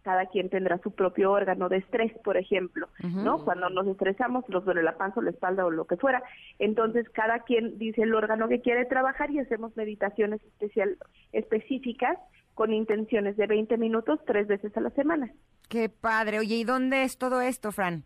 [0.04, 3.46] Cada quien tendrá su propio órgano de estrés, por ejemplo, ¿no?
[3.46, 6.24] Cuando nos estresamos, nos duele la panza o la espalda o lo que fuera.
[6.58, 10.98] Entonces, cada quien dice el órgano que quiere trabajar y hacemos meditaciones especial,
[11.34, 12.18] específicas
[12.56, 15.32] con intenciones de 20 minutos tres veces a la semana.
[15.70, 16.40] Qué padre.
[16.40, 18.04] Oye, ¿y dónde es todo esto, Fran?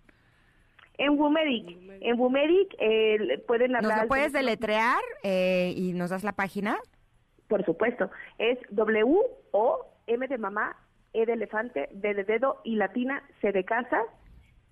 [0.97, 4.03] En Wumedic, en Wumedic eh, pueden ¿Nos hablar...
[4.03, 6.77] lo puedes deletrear eh, y nos das la página?
[7.47, 9.05] Por supuesto, es W
[9.51, 10.75] O M de mamá,
[11.15, 14.03] E de elefante, D de dedo y latina, C de casa.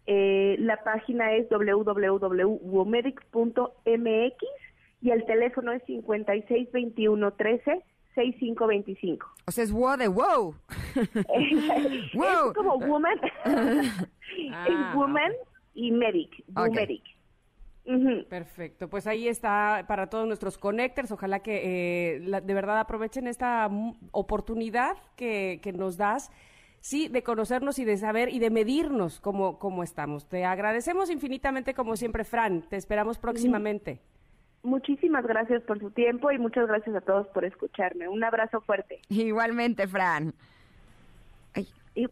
[0.06, 4.36] Eh, la página es www.womedic.mx
[5.02, 7.84] y el teléfono es 562113
[8.16, 9.26] 6525.
[9.48, 10.54] O sea, es wow de wow.
[12.14, 12.50] Wow.
[12.50, 13.18] Es como woman,
[14.52, 15.32] Ah, es woman
[15.74, 16.78] y medic, Ok.
[18.30, 21.12] Perfecto, pues ahí está para todos nuestros connectors.
[21.12, 23.70] Ojalá que eh, la- de verdad aprovechen esta
[24.12, 26.32] oportunidad que, que nos das,
[26.80, 30.28] sí, de conocernos y de saber y de medirnos cómo, cómo estamos.
[30.30, 32.62] Te agradecemos infinitamente, como siempre, Fran.
[32.70, 34.00] Te esperamos próximamente.
[34.64, 38.08] Muchísimas gracias por su tiempo y muchas gracias a todos por escucharme.
[38.08, 39.02] Un abrazo fuerte.
[39.10, 40.34] Igualmente, Fran.
[41.54, 42.08] Ay, Y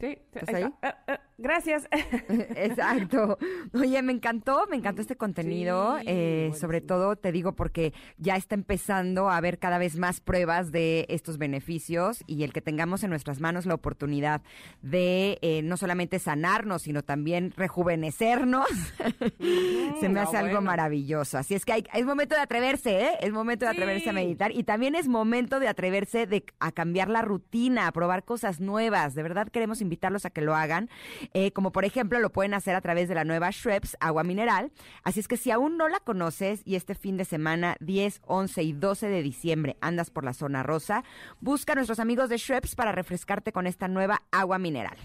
[0.00, 0.64] Sí, ¿Estás ahí ahí?
[0.64, 1.20] está.
[1.38, 1.86] Gracias.
[2.56, 3.38] Exacto.
[3.74, 8.36] Oye, me encantó, me encantó este contenido, Sí, eh, sobre todo te digo porque ya
[8.36, 13.04] está empezando a haber cada vez más pruebas de estos beneficios y el que tengamos
[13.04, 14.40] en nuestras manos la oportunidad
[14.80, 18.66] de eh, no solamente sanarnos, sino también rejuvenecernos,
[20.00, 20.62] se me hace algo bueno.
[20.62, 21.38] maravilloso.
[21.38, 23.10] Así es que hay- es momento de atreverse, ¿eh?
[23.20, 27.08] Es momento de atreverse a meditar y también es momento de atreverse de, a cambiar
[27.08, 29.14] la rutina, a probar cosas nuevas.
[29.14, 30.88] De verdad queremos invitarlos a que lo hagan,
[31.34, 34.72] eh, como por ejemplo lo pueden hacer a través de la nueva Schweppes agua mineral.
[35.02, 38.62] Así es que si aún no la conoces y este fin de semana 10, 11
[38.62, 41.04] y 12 de diciembre andas por la zona rosa,
[41.40, 44.96] busca a nuestros amigos de Schweppes para refrescarte con esta nueva agua mineral.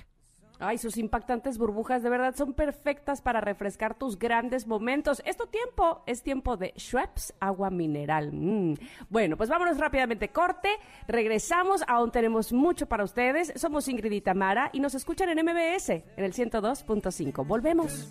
[0.64, 5.24] Ay, sus impactantes burbujas de verdad son perfectas para refrescar tus grandes momentos.
[5.26, 8.32] Es tu tiempo, es tiempo de Schweppes agua mineral.
[8.32, 8.76] Mm.
[9.10, 10.30] Bueno, pues vámonos rápidamente.
[10.30, 10.70] Corte,
[11.08, 13.52] regresamos, aún tenemos mucho para ustedes.
[13.56, 17.46] Somos Ingrid y Tamara y nos escuchan en MBS en el 102.5.
[17.46, 18.08] Volvemos.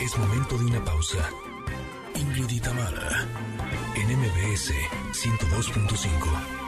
[0.00, 1.28] Es momento de una pausa.
[2.14, 3.26] Ingrid y Tamara,
[3.96, 4.72] en MBS
[5.12, 6.67] 102.5.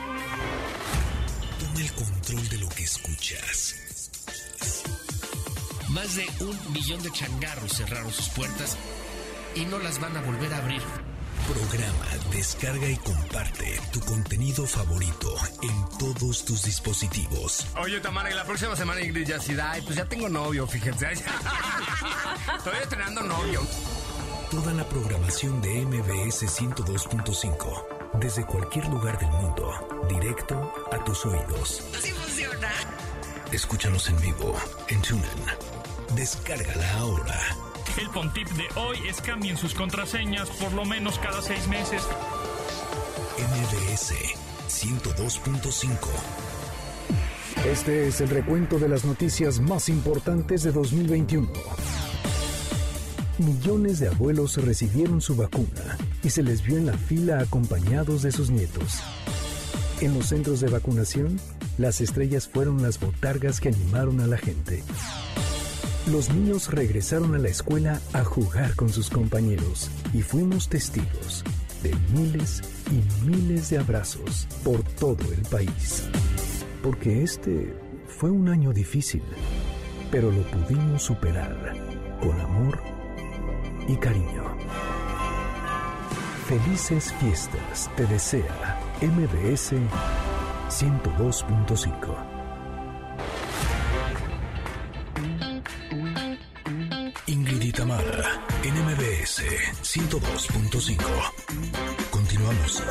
[1.81, 3.75] Toma el control de lo que escuchas.
[5.89, 8.77] Más de un millón de changarros cerraron sus puertas
[9.55, 10.81] y no las van a volver a abrir.
[11.47, 17.65] Programa, descarga y comparte tu contenido favorito en todos tus dispositivos.
[17.77, 20.67] Oye, Tamara, y la próxima semana Ingrid ya sí da, ay, pues ya tengo novio,
[20.67, 21.11] fíjense.
[22.57, 23.61] Estoy estrenando novio.
[24.51, 29.71] Toda la programación de MBS 102.5, desde cualquier lugar del mundo,
[30.09, 31.83] directo a tus oídos.
[31.95, 32.69] Así funciona.
[33.51, 34.55] Escúchanos en vivo
[34.87, 35.27] en TuneIn.
[36.15, 37.39] Descárgala ahora.
[37.99, 42.03] El Pontip de hoy es cambien sus contraseñas por lo menos cada seis meses.
[43.37, 44.13] MBS
[44.69, 45.97] 102.5.
[47.65, 51.47] Este es el recuento de las noticias más importantes de 2021.
[53.41, 58.31] Millones de abuelos recibieron su vacuna y se les vio en la fila acompañados de
[58.31, 59.01] sus nietos.
[59.99, 61.39] En los centros de vacunación,
[61.79, 64.83] las estrellas fueron las botargas que animaron a la gente.
[66.11, 71.43] Los niños regresaron a la escuela a jugar con sus compañeros y fuimos testigos
[71.81, 72.61] de miles
[72.91, 76.03] y miles de abrazos por todo el país.
[76.83, 77.73] Porque este
[78.05, 79.23] fue un año difícil,
[80.11, 81.73] pero lo pudimos superar
[82.21, 83.00] con amor
[83.91, 84.43] y cariño.
[86.47, 89.73] Felices fiestas te desea MBS
[90.69, 92.15] 102.5.
[97.27, 99.43] Ingrid y Tamara, en MBS
[99.81, 100.97] 102.5.
[102.11, 102.83] Continuamos.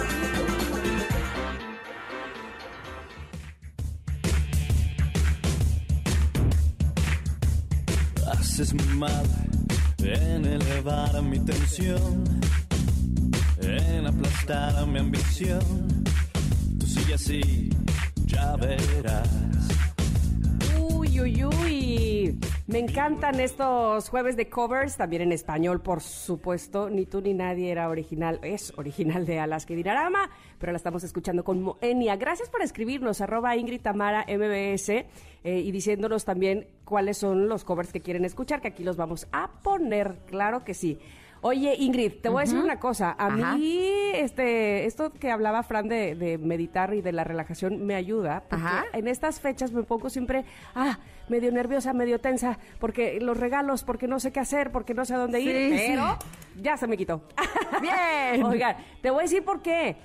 [8.27, 9.27] Haces mal
[10.03, 12.25] en elevar mi tensión,
[13.63, 15.61] en aplastar mi ambición.
[16.79, 17.71] Tú sigue así,
[18.27, 19.29] ya verás.
[20.79, 22.39] Uy, uy, uy.
[22.71, 26.89] Me encantan estos jueves de covers, también en español, por supuesto.
[26.89, 31.03] Ni tú ni nadie era original, es original de Alaska y Dinarama, pero la estamos
[31.03, 32.15] escuchando con Moenia.
[32.15, 35.07] Gracias por escribirnos, arroba Ingrid Tamara MBS, eh,
[35.43, 39.51] y diciéndonos también cuáles son los covers que quieren escuchar, que aquí los vamos a
[39.65, 41.01] poner, claro que sí.
[41.43, 42.67] Oye, Ingrid, te voy a decir Ujú.
[42.67, 43.17] una cosa.
[43.19, 43.57] A Ajá.
[43.57, 43.81] mí,
[44.15, 48.43] este, esto que hablaba Fran de, de meditar y de la relajación me ayuda.
[48.49, 48.85] Porque Ajá.
[48.93, 54.07] en estas fechas me pongo siempre, ah, medio nerviosa, medio tensa, porque los regalos, porque
[54.07, 55.85] no sé qué hacer, porque no sé a dónde ir, Sí, sí.
[55.89, 56.19] pero
[56.61, 57.23] ya se me quitó.
[57.81, 58.45] Bien.
[58.45, 59.97] Oigan, te voy a decir por qué.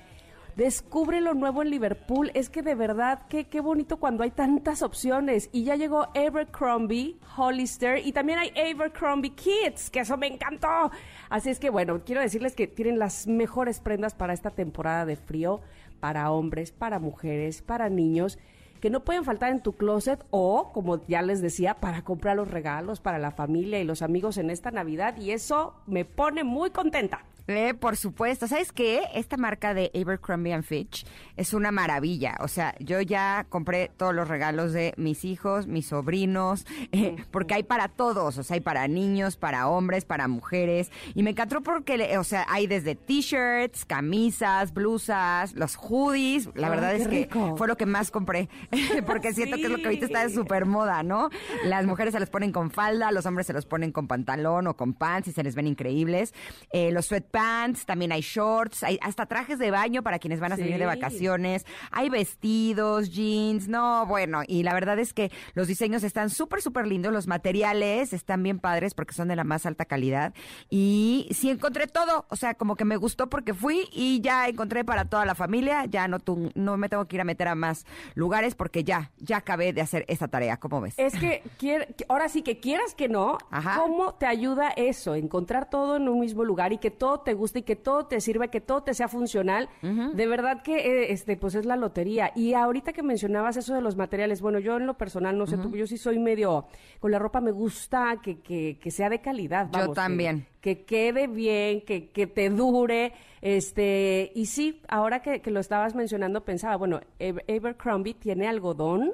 [0.56, 2.30] Descubre lo nuevo en Liverpool.
[2.32, 5.50] Es que de verdad, qué, qué bonito cuando hay tantas opciones.
[5.52, 10.90] Y ya llegó Abercrombie, Hollister y también hay Abercrombie Kids, que eso me encantó.
[11.28, 15.16] Así es que bueno, quiero decirles que tienen las mejores prendas para esta temporada de
[15.16, 15.60] frío,
[16.00, 18.38] para hombres, para mujeres, para niños
[18.80, 22.50] que no pueden faltar en tu closet o, como ya les decía, para comprar los
[22.50, 26.70] regalos para la familia y los amigos en esta Navidad y eso me pone muy
[26.70, 27.24] contenta.
[27.48, 28.46] Eh, por supuesto.
[28.48, 29.02] ¿Sabes qué?
[29.14, 32.36] Esta marca de Abercrombie and Fitch es una maravilla.
[32.40, 37.54] O sea, yo ya compré todos los regalos de mis hijos, mis sobrinos, eh, porque
[37.54, 38.38] hay para todos.
[38.38, 40.90] O sea, hay para niños, para hombres, para mujeres.
[41.14, 46.48] Y me encantó porque, o sea, hay desde t-shirts, camisas, blusas, los hoodies.
[46.54, 47.56] La verdad es que rico.
[47.56, 48.48] fue lo que más compré.
[49.06, 50.34] porque siento que es lo que ahorita está de Sí.
[50.34, 51.30] súper moda, ¿no?
[51.64, 54.76] Las mujeres se los ponen con falda, los hombres se los ponen con pantalón o
[54.76, 56.34] con pants y se les ven increíbles.
[56.72, 60.56] Eh, los sweatpants, también hay shorts, hay hasta trajes de baño para quienes van a
[60.56, 60.78] salir Sí.
[60.78, 66.30] de vacaciones, hay vestidos, jeans, no, bueno, y la verdad es que los diseños están
[66.30, 70.32] súper, súper lindos, los materiales están bien padres porque son de la más alta calidad
[70.70, 74.84] y sí encontré todo, o sea, como que me gustó porque fui y ya encontré
[74.84, 77.54] para toda la familia, ya no, tu- no me tengo que ir a meter a
[77.54, 77.84] más
[78.14, 80.94] lugares porque ya, ya acabé de hacer esta tarea, ¿cómo ves?
[80.96, 83.76] Es que, quier- que- ahora sí que quieras que no, Ajá.
[83.78, 85.14] ¿cómo te ayuda eso?
[85.14, 88.22] Encontrar todo en un mismo lugar y que todo te guste y que todo te
[88.22, 89.68] sirva, que todo te sea funcional.
[89.82, 92.32] De verdad que eh, este pues es la lotería.
[92.34, 95.58] Y ahorita que mencionabas eso de los materiales, bueno, yo en lo personal, no sé
[95.58, 96.66] tú, yo sí soy medio,
[97.00, 99.66] con la ropa me gusta que, que, que sea de calidad.
[99.66, 100.46] Yo vamos, que- también.
[100.62, 103.12] Que, quede bien, que, que te dure.
[103.42, 109.12] Este, y sí, ahora que, que lo estabas mencionando, pensaba, bueno, Aber- Abercrombie tiene algodón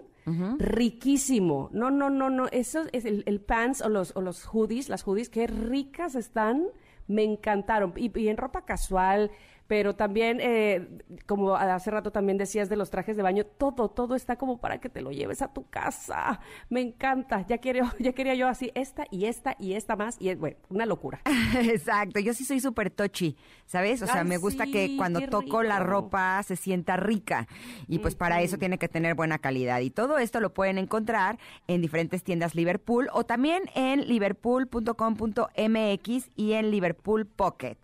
[0.59, 1.69] riquísimo.
[1.73, 2.47] No, no, no, no.
[2.49, 6.65] Eso es el, el pants o los, o los hoodies, las hoodies, qué ricas están.
[7.07, 7.93] Me encantaron.
[7.97, 9.31] Y, en ropa casual,
[9.67, 10.89] pero también, eh,
[11.27, 14.81] como hace rato también decías de los trajes de baño, todo, todo está como para
[14.81, 16.41] que te lo lleves a tu casa.
[16.69, 17.47] Me encanta.
[17.47, 20.17] Ya quiero, ya quería yo así, esta y esta y esta más.
[20.21, 21.21] Y es, bueno, una locura.
[21.63, 23.37] Exacto, yo sí soy súper tochi,
[23.67, 24.03] ¿sabes?
[24.03, 27.47] O sea, Ay, me gusta sí, que cuando toco la ropa se sienta rica
[27.89, 31.39] y pues para eso tiene que tener buena calidad y todo esto lo pueden encontrar
[31.67, 37.79] en diferentes tiendas Liverpool o también en liverpool.com.mx y en Liverpool Pocket.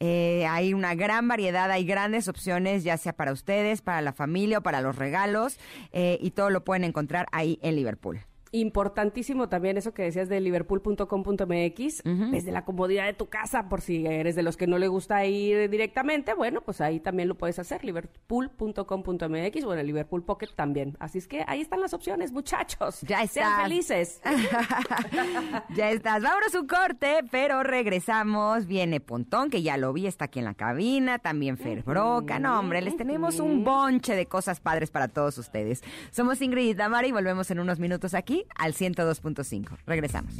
[0.00, 4.58] Eh, hay una gran variedad, hay grandes opciones, ya sea para ustedes, para la familia
[4.58, 5.58] o para los regalos,
[5.92, 8.20] eh, y todo lo pueden encontrar ahí en Liverpool.
[8.54, 14.06] Importantísimo también eso que decías de liverpool.com.mx, desde la comodidad de tu casa, por si
[14.06, 17.58] eres de los que no le gusta ir directamente, bueno, pues ahí también lo puedes
[17.58, 20.96] hacer, liverpool.com.mx o en el Liverpool Pocket también.
[21.00, 23.00] Así es que ahí están las opciones, muchachos.
[23.00, 23.62] Ya Sean estás.
[23.64, 24.20] felices.
[25.74, 26.22] ya estás.
[26.22, 28.66] Vámonos un corte, pero regresamos.
[28.66, 31.18] Viene Pontón, que ya lo vi, está aquí en la cabina.
[31.18, 32.38] También Fer Broca.
[32.38, 35.82] No, hombre, les tenemos un bonche de cosas padres para todos ustedes.
[36.12, 39.78] Somos Ingrid y Tamara y volvemos en unos minutos aquí al 102.5.
[39.86, 40.34] Regresamos.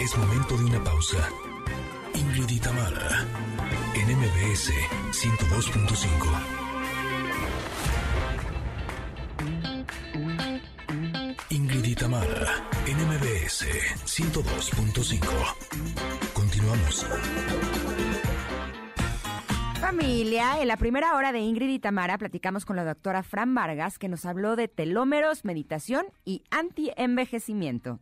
[0.00, 1.28] Es momento de una pausa.
[2.14, 2.62] Ingrid
[3.94, 4.72] en MBS
[5.12, 6.60] 102.5.
[11.50, 12.02] Ingrid
[12.86, 13.66] en MBS
[14.06, 15.28] 102.5.
[16.32, 17.06] Continuamos.
[19.80, 23.98] Familia, en la primera hora de Ingrid y Tamara platicamos con la doctora Fran Vargas,
[23.98, 27.98] que nos habló de telómeros, meditación y anti-envejecimiento.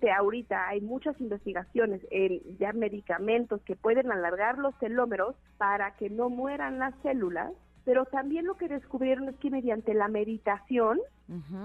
[0.00, 6.08] que ahorita hay muchas investigaciones en ya medicamentos que pueden alargar los telómeros para que
[6.08, 7.52] no mueran las células,
[7.84, 10.98] pero también lo que descubrieron es que mediante la meditación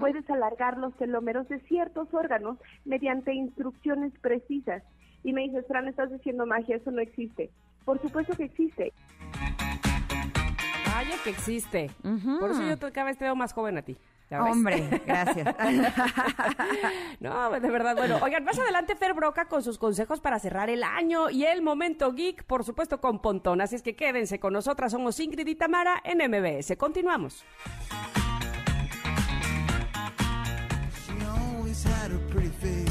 [0.00, 4.82] puedes alargar los telómeros de ciertos órganos mediante instrucciones precisas.
[5.22, 7.50] Y me dices, Fran, estás diciendo magia, eso no existe.
[7.84, 8.92] Por supuesto que existe.
[10.86, 11.90] Vaya que existe.
[12.40, 13.96] Por eso yo cada vez te veo más joven a ti.
[14.30, 15.54] Hombre, gracias.
[17.20, 17.96] no, de verdad.
[17.96, 21.62] Bueno, oigan, más adelante Fer Broca con sus consejos para cerrar el año y el
[21.62, 23.60] momento geek, por supuesto, con Pontón.
[23.60, 24.92] Así es que quédense con nosotras.
[24.92, 26.76] Somos Ingrid y Tamara en MBS.
[26.76, 27.44] Continuamos.
[32.64, 32.83] She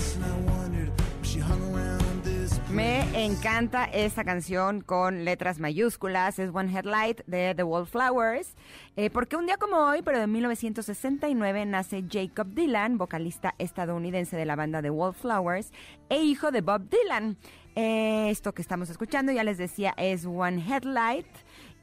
[2.73, 8.55] Me encanta esta canción con letras mayúsculas, es One Headlight de The Wallflowers,
[8.95, 14.45] eh, porque un día como hoy, pero de 1969, nace Jacob Dylan, vocalista estadounidense de
[14.45, 15.71] la banda The Wallflowers
[16.09, 17.37] e hijo de Bob Dylan.
[17.75, 21.27] Eh, esto que estamos escuchando, ya les decía, es One Headlight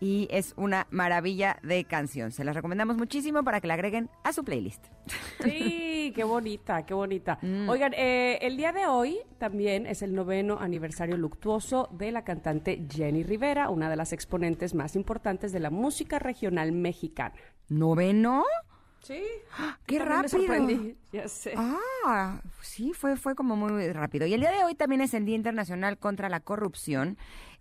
[0.00, 2.32] y es una maravilla de canción.
[2.32, 4.86] Se las recomendamos muchísimo para que la agreguen a su playlist.
[5.42, 7.38] Sí, qué bonita, qué bonita.
[7.42, 7.68] Mm.
[7.68, 12.86] Oigan, eh, el día de hoy también es el noveno aniversario luctuoso de la cantante
[12.90, 17.34] Jenny Rivera, una de las exponentes más importantes de la música regional mexicana.
[17.68, 18.44] ¿Noveno?
[19.02, 19.22] Sí.
[19.86, 20.94] ¡Qué me rápido!
[21.12, 21.54] ya sé.
[21.56, 24.26] Ah, sí, fue, fue como muy rápido.
[24.26, 27.16] Y el día de hoy también es el Día Internacional contra la Corrupción.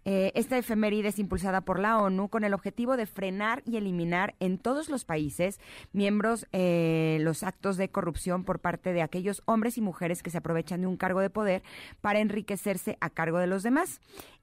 [0.05, 4.35] Eh, esta efeméride es impulsada por la ONU con el objetivo de frenar y eliminar
[4.39, 5.59] en todos los países
[5.91, 10.37] miembros eh, los actos de corrupción por parte de aquellos hombres y mujeres que se
[10.37, 11.63] aprovechan de un cargo de poder
[12.01, 13.99] para enriquecerse a cargo de los demás.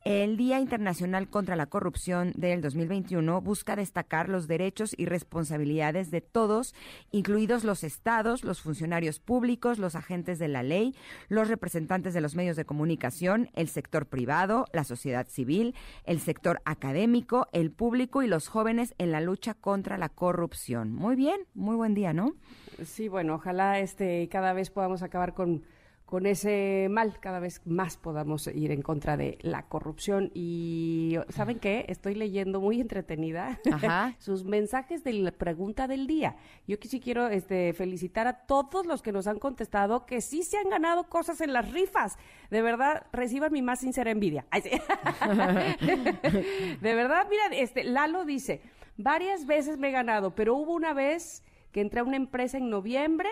[0.09, 6.21] El Día Internacional contra la Corrupción del 2021 busca destacar los derechos y responsabilidades de
[6.21, 6.77] todos,
[7.11, 10.95] incluidos los estados, los funcionarios públicos, los agentes de la ley,
[11.29, 16.63] los representantes de los medios de comunicación, el sector privado, la sociedad civil, el sector
[16.65, 20.93] académico, el público y los jóvenes en la lucha contra la corrupción.
[20.93, 22.37] Muy bien, muy buen día, ¿no?
[22.85, 25.65] Sí, bueno, ojalá este cada vez podamos acabar con,
[26.07, 30.31] con ese mal, cada vez más podamos ir en contra de la corrupción.
[30.35, 31.85] Y ¿saben qué?
[31.89, 34.15] Estoy leyendo muy entretenida Ajá.
[34.21, 36.37] sus mensajes de la pregunta del día.
[36.69, 40.45] Yo que sí quiero este, felicitar a todos los que nos han contestado que sí
[40.45, 42.17] se han ganado cosas en las rifas.
[42.51, 44.47] De verdad, reciban mi más sincera envidia.
[44.51, 44.71] Ay, sí.
[46.81, 48.63] de verdad, mira, este, Lalo dice,
[48.97, 51.43] varias veces me he ganado, pero hubo una vez
[51.73, 53.29] que entré a una empresa en noviembre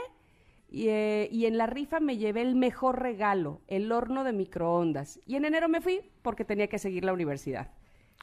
[0.75, 5.21] y, eh, y en la rifa me llevé el mejor regalo, el horno de microondas.
[5.25, 7.71] Y en enero me fui porque tenía que seguir la universidad.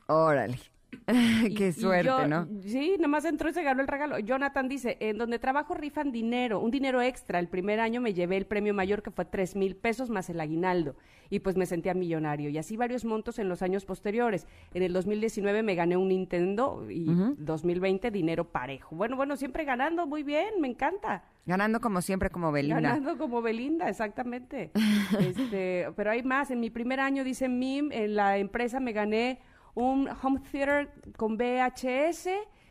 [0.07, 0.59] Órale.
[1.57, 2.47] Qué Y suerte, yo- ¿no?
[2.61, 4.19] Sí, nomás entró y se ganó el regalo.
[4.19, 7.39] Jonathan dice, en donde trabajo rifan dinero, un dinero extra.
[7.39, 10.39] El primer año me llevé el premio mayor que fue tres mil pesos más el
[10.39, 10.95] aguinaldo.
[11.29, 12.49] Y pues me sentía millonario.
[12.49, 14.47] Y así varios montos en los años posteriores.
[14.73, 17.05] En el 2019 me gané un Nintendo y
[17.37, 18.95] 2020 dinero parejo.
[18.97, 21.23] Bueno, bueno, siempre ganando, muy bien, me encanta.
[21.45, 22.81] Ganando como siempre, como Belinda.
[22.81, 24.71] Ganando como Belinda, exactamente.
[25.19, 26.51] Este, pero hay más.
[26.51, 29.39] En mi primer año, dice Mim, en la empresa me gané
[29.75, 32.27] un home theater con VHS.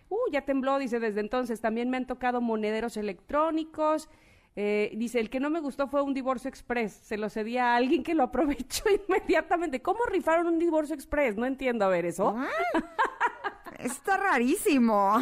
[0.09, 1.61] Uh, ya tembló, dice, desde entonces.
[1.61, 4.09] También me han tocado monederos electrónicos.
[4.57, 6.93] Eh, dice, el que no me gustó fue un divorcio express.
[6.93, 9.81] Se lo cedí a alguien que lo aprovechó inmediatamente.
[9.81, 11.37] ¿Cómo rifaron un divorcio express?
[11.37, 12.37] No entiendo, a ver, eso.
[13.83, 15.20] Está rarísimo.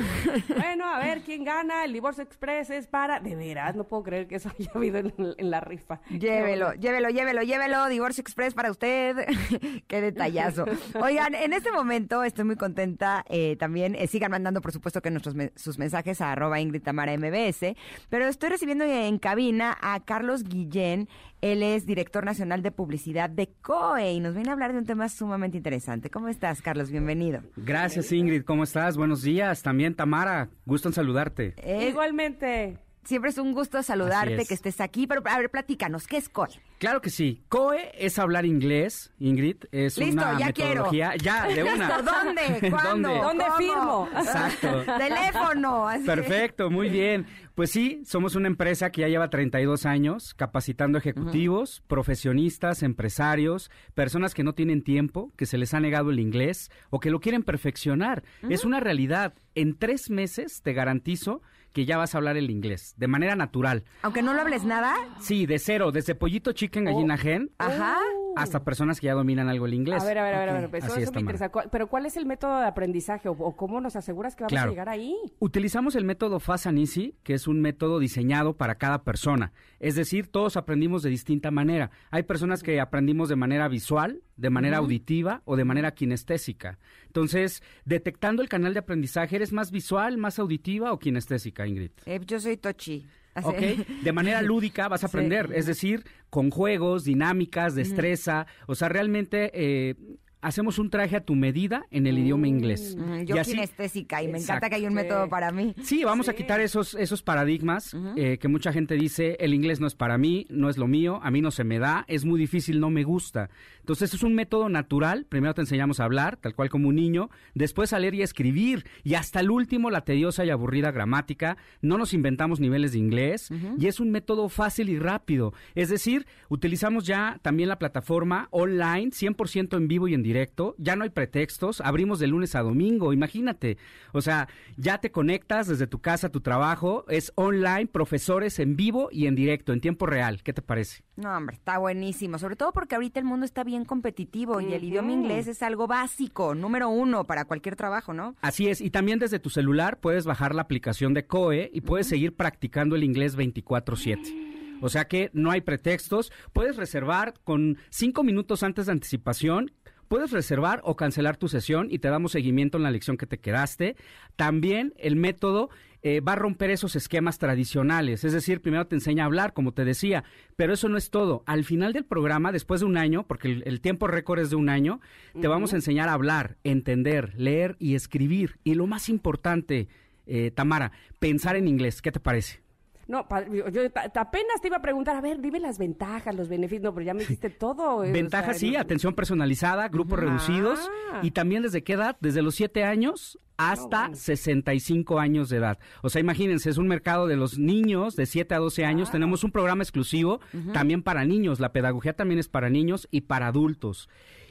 [0.57, 1.85] Bueno, a ver, ¿quién gana?
[1.85, 3.21] El Divorcio Express es para...
[3.21, 6.01] De veras, no puedo creer que eso haya habido en, en la rifa.
[6.11, 7.87] Llévelo, llévelo, llévelo, llévelo.
[7.89, 9.17] Divorcio Express para usted.
[9.87, 10.65] Qué detallazo.
[11.01, 13.25] Oigan, en este momento estoy muy contenta.
[13.29, 16.83] eh, también eh, sigan mandando, por supuesto, que nuestros me- sus mensajes a arroba Ingrid
[16.83, 17.75] Tamara MBS.
[18.09, 21.09] Pero estoy recibiendo en cabina a Carlos Guillén.
[21.41, 24.87] Él es director nacional de publicidad de COE y nos viene a hablar de un
[24.87, 26.11] tema sumamente interesante.
[26.11, 26.91] ¿Cómo estás, Carlos?
[26.91, 27.43] Bienvenido.
[27.57, 28.97] Gracias Ingrid, ¿cómo estás?
[28.97, 29.63] Buenos días.
[29.63, 31.55] También Tamara, gusto en saludarte.
[31.59, 32.79] Eh, Igualmente.
[33.09, 34.49] Siempre es un gusto saludarte, es.
[34.49, 35.07] que estés aquí.
[35.07, 36.49] Pero, a ver, platícanos, ¿qué es COE?
[36.77, 37.41] Claro que sí.
[37.49, 39.57] COE es hablar inglés, Ingrid.
[39.73, 40.69] Es Listo, una ya quiero.
[40.71, 41.17] metodología.
[41.17, 41.87] Ya, de una.
[41.97, 42.71] Listo, ¿Dónde?
[42.71, 43.09] ¿Cuándo?
[43.09, 43.23] ¿Dónde?
[43.23, 43.57] ¿Dónde ¿Cómo?
[43.57, 44.09] firmo?
[44.15, 44.85] Exacto.
[44.99, 45.89] Teléfono.
[45.89, 46.05] así.
[46.05, 47.27] Perfecto, muy bien.
[47.55, 54.35] Pues sí, somos una empresa que ya lleva 32 años capacitando ejecutivos, profesionistas, empresarios, personas
[54.35, 57.43] que no tienen tiempo, que se les ha negado el inglés o que lo quieren
[57.43, 58.23] perfeccionar.
[58.51, 59.33] Es una realidad.
[59.55, 61.41] En tres meses te garantizo
[61.73, 63.85] que ya vas a hablar el inglés de manera natural.
[64.03, 64.95] Aunque no lo hables nada.
[65.21, 67.99] Sí, de cero, desde pollito chicken, gallina gen, Ajá.
[68.43, 70.03] Hasta personas que ya dominan algo el inglés.
[70.03, 70.75] A ver, a ver, a ver, a ver.
[70.77, 71.49] Eso, eso es, me interesa.
[71.51, 74.53] ¿Cuál- Pero ¿cuál es el método de aprendizaje o, o cómo nos aseguras que vamos
[74.53, 74.69] Claro.
[74.69, 75.15] a llegar ahí?
[75.39, 79.53] Utilizamos el método Fast and Easy, que es un método diseñado para cada persona.
[79.81, 81.91] Es decir, todos aprendimos de distinta manera.
[82.11, 86.79] Hay personas que aprendimos de manera visual, de manera auditiva o de manera kinestésica.
[87.07, 91.91] Entonces, detectando el canal de aprendizaje, ¿eres más visual, más auditiva o kinestésica, Ingrid?
[92.07, 93.07] Eh, yo soy Tochi.
[93.45, 93.61] ¿Ok?
[94.03, 98.47] De manera lúdica vas a aprender, es decir, con juegos, dinámicas, destreza.
[98.67, 99.95] O sea, realmente eh,
[100.41, 102.97] hacemos un traje a tu medida en el idioma inglés.
[102.97, 104.95] Mm, yo Y así- kinestésica y me encanta que hay un Sí.
[104.97, 105.75] método para mí.
[105.83, 109.87] Sí, vamos a quitar esos, esos paradigmas eh, que mucha gente dice, el inglés no
[109.87, 112.39] es para mí, no es lo mío, a mí no se me da, es muy
[112.39, 113.51] difícil, no me gusta.
[113.81, 117.31] Entonces es un método natural, primero te enseñamos a hablar, tal cual como un niño,
[117.55, 121.57] después a leer y a escribir, y hasta el último la tediosa y aburrida gramática,
[121.81, 125.53] no nos inventamos niveles de inglés, y es un método fácil y rápido.
[125.75, 130.95] Es decir, utilizamos ya también la plataforma online, 100% en vivo y en directo, ya
[130.95, 133.79] no hay pretextos, abrimos de lunes a domingo, imagínate.
[134.13, 138.77] O sea, ya te conectas desde tu casa a tu trabajo, es online, profesores en
[138.77, 140.43] vivo y en directo, en tiempo real.
[140.43, 141.03] ¿Qué te parece?
[141.17, 142.39] No, hombre, está buenísimo.
[142.39, 145.87] Sobre todo porque ahorita el mundo está bien competitivo y el idioma inglés es algo
[145.87, 148.37] básico, número uno para cualquier trabajo, ¿no?
[148.41, 152.07] Así es, y también desde tu celular puedes bajar la aplicación de COE y puedes
[152.07, 154.49] seguir practicando el inglés 24/7.
[154.81, 159.73] O sea que no hay pretextos, puedes reservar con cinco minutos antes de anticipación.
[160.09, 163.39] Puedes reservar o cancelar tu sesión y te damos seguimiento en la lección que te
[163.39, 163.97] quedaste.
[164.37, 165.71] También el método
[166.03, 168.25] eh, va a romper esos esquemas tradicionales.
[168.25, 170.25] Es decir, primero te enseña a hablar, como te decía,
[170.57, 171.43] pero eso no es todo.
[171.47, 174.57] Al final del programa, después de un año, porque el, el tiempo récord es de
[174.57, 175.01] un año,
[175.41, 178.59] te vamos a enseñar a hablar, entender, leer y escribir.
[178.65, 179.89] Y lo más importante,
[180.27, 182.01] eh, Tamara, pensar en inglés.
[182.01, 182.61] ¿Qué te parece?
[183.09, 183.27] No,
[183.73, 183.83] yo,
[184.15, 187.15] apenas te iba a preguntar, a ver, dime las ventajas, los beneficios, no, pero ya
[187.15, 188.05] me dijiste todo.
[188.05, 190.79] eh, o Ventajas, sea, sí, no- atención personalizada, grupos reducidos
[191.13, 191.21] Ah.
[191.23, 194.17] y también desde qué edad, desde los 7 años hasta bueno.
[194.17, 195.79] 65 años de edad.
[196.03, 199.11] O sea, imagínense, es un mercado de los niños de 7 a 12 años.
[199.11, 200.41] Tenemos un programa exclusivo
[200.73, 201.59] también para niños.
[201.61, 204.09] La pedagogía también es para niños y para adultos.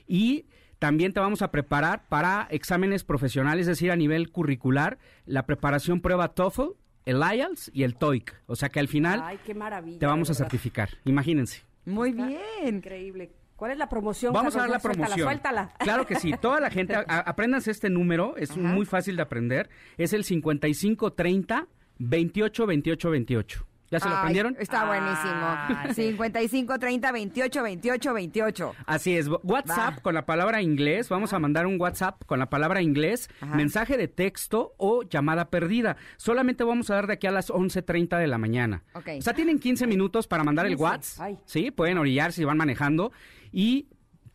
[0.08, 0.45] Y
[0.80, 6.01] también te vamos a preparar para exámenes profesionales, es decir, a nivel curricular, la preparación
[6.01, 6.72] prueba TOEFL,
[7.08, 8.36] el IELTS y el TOEIC.
[8.45, 9.99] O sea que al final Ay, qué maravilla.
[9.99, 10.89] te vamos a certificar.
[11.05, 11.64] Imagínense.
[11.86, 12.38] Muy bien.
[12.66, 13.32] Increíble.
[13.55, 14.34] ¿Cuál es la promoción?
[14.34, 15.18] Vamos a dar la promoción.
[15.20, 15.78] Suéltala, suéltala.
[15.80, 16.32] Claro que sí.
[16.39, 18.60] Toda la gente, a- a- apréndanse este número, es Ajá.
[18.60, 19.70] muy fácil de aprender.
[19.97, 21.68] Es el 5530
[21.99, 23.66] 28 28 28.
[23.90, 24.58] ¿Ya se lo Ay, aprendieron?
[24.60, 25.94] Está buenísimo.
[25.94, 28.76] 55 30 28 28 28.
[28.86, 29.28] Así es.
[29.44, 30.02] WhatsApp Va.
[30.02, 31.10] con la palabra inglés.
[31.10, 33.56] Vamos a mandar un WhatsApp con la palabra inglés, Ajá.
[33.56, 35.98] mensaje de texto o llamada perdida.
[36.18, 38.84] Solamente vamos a dar de aquí a las 11.30 de la mañana.
[38.94, 39.10] Ok.
[39.20, 41.40] O sea, tienen 15 minutos para mandar el 15, WhatsApp.
[41.46, 43.12] Sí, pueden orillarse si van manejando.
[43.52, 43.88] Y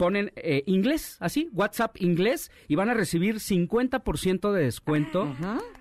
[0.03, 5.33] ponen eh, inglés, así, WhatsApp inglés, y van a recibir 50% de descuento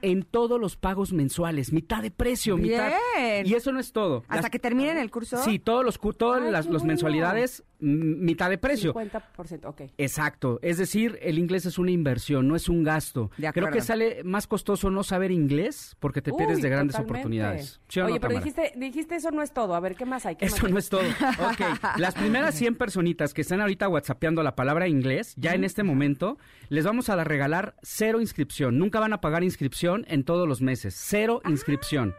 [0.03, 1.73] en todos los pagos mensuales.
[1.73, 2.91] Mitad de precio, mitad.
[3.17, 3.47] Bien.
[3.47, 4.23] Y eso no es todo.
[4.27, 5.37] Hasta Las- que terminen el curso.
[5.43, 8.93] Sí, todos los, todas Ay, las los mensualidades, mitad de precio.
[8.93, 9.81] 50%, ok.
[9.97, 13.31] Exacto, es decir, el inglés es una inversión, no es un gasto.
[13.37, 17.19] De Creo que sale más costoso no saber inglés porque te pierdes de grandes totalmente.
[17.19, 17.81] oportunidades.
[17.87, 18.45] ¿Sí Oye, no, pero Tamara?
[18.45, 19.75] dijiste, dijiste eso no es todo.
[19.75, 20.35] A ver, ¿qué más hay?
[20.35, 21.01] ¿Qué Eso más no es todo.
[21.41, 25.83] Ok, las primeras 100 personitas que están ahorita whatsappeando la palabra inglés, ya en este
[25.83, 26.37] momento,
[26.69, 28.77] les vamos a regalar cero inscripción.
[28.77, 30.95] Nunca van a pagar inscripción en todos los meses.
[30.97, 32.13] Cero inscripción.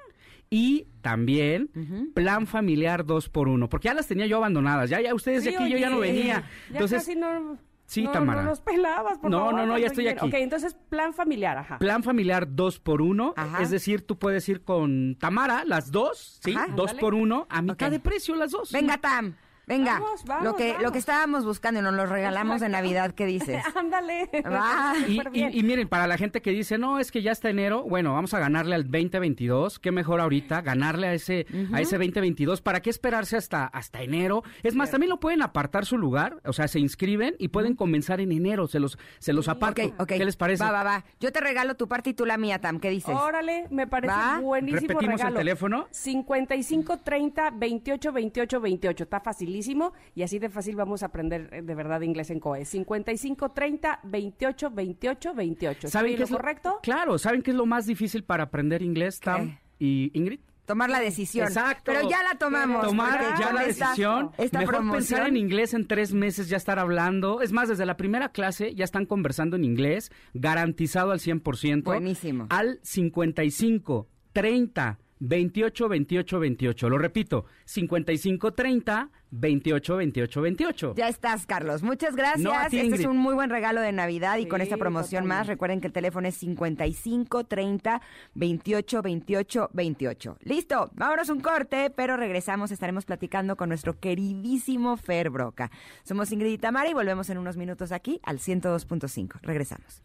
[0.55, 1.70] Y también
[2.14, 4.90] plan familiar 2 por 1 porque ya las tenía yo abandonadas.
[4.90, 6.42] Ya, ya ustedes de aquí yo ya no venía.
[6.68, 7.57] Ya Entonces, casi no...
[7.86, 8.42] Sí, no, Tamara.
[8.42, 10.26] No nos pelabas, por No, favor, no, no, ya estoy aquí.
[10.26, 11.78] Ok, entonces plan familiar, ajá.
[11.78, 13.62] Plan familiar dos por uno, Ajá.
[13.62, 16.55] es decir, tú puedes ir con Tamara, las dos, ¿sí?
[16.55, 16.68] Ajá.
[16.68, 17.00] dos Ándale.
[17.00, 17.92] por uno, a mitad Ok.
[17.92, 18.72] de precio las dos.
[18.72, 19.34] Venga, Tam.
[19.66, 23.12] Venga, Vamos, vamos, lo que lo que estábamos buscando y nos lo regalamos de Navidad,
[23.14, 23.62] ¿qué dices?
[23.76, 24.28] Ándale.
[24.44, 24.94] Va.
[25.06, 25.50] Y, Súper y- bien.
[25.54, 28.34] y miren, para la gente que dice, no, es que ya está enero, bueno, vamos
[28.34, 32.90] a ganarle al 2022, qué mejor ahorita, ganarle a ese, a ese 2022, ¿para qué
[32.90, 34.42] esperarse hasta, hasta enero?
[34.64, 38.20] Es más, también lo pueden apartar su lugar, o sea, se inscriben y pueden comenzar
[38.20, 39.82] en enero, se los, se los aparto.
[40.06, 40.64] ¿Qué les parece?
[40.64, 41.04] Va, va, va.
[41.20, 42.80] Yo te regalo tu parte y tú la mía, Tam.
[42.80, 43.14] ¿Qué dices?
[43.14, 44.40] Órale, me parece ¿Va?
[44.40, 45.36] buenísimo Repetimos el regalo.
[45.38, 45.86] teléfono.
[45.90, 49.04] 55 30 28 28 28.
[49.04, 49.20] Está
[49.53, 52.64] facilísimo y así de fácil vamos a aprender eh, de verdad inglés en COE.
[52.64, 55.88] 55 30 28 28 28.
[55.88, 56.78] ¿Saben ¿Estoy qué es lo correcto?
[56.82, 60.40] Claro, ¿saben qué es lo más difícil para aprender inglés, Tam y Ingrid?
[60.64, 61.48] Tomar la decisión.
[61.48, 61.82] Exacto.
[61.92, 62.86] Pero ya la tomamos.
[62.86, 64.30] Tomar ya la esta- decisión.
[64.38, 64.98] Esta Mejor promoción.
[65.00, 67.40] pensar en inglés en tres meses, ya estar hablando.
[67.40, 71.82] Es más, desde la primera clase ya están conversando en inglés, garantizado al 100%.
[71.82, 72.46] Buenísimo.
[72.48, 76.88] Al 55 30 28 28 28.
[76.88, 80.94] Lo repito, 55 30 28 28 28.
[80.96, 81.82] Ya estás, Carlos.
[81.84, 82.40] Muchas gracias.
[82.40, 85.26] No, a ti, este es un muy buen regalo de Navidad y con esta promoción
[85.26, 88.02] más, recuerden que el teléfono es 55 30
[88.34, 90.36] 28 28 28.
[90.42, 95.70] Listo, vámonos un corte, pero regresamos, estaremos platicando con nuestro queridísimo Fer Broca.
[96.02, 99.38] Somos Ingrid y Tamara y volvemos en unos minutos aquí al 102.5.
[99.42, 100.02] Regresamos.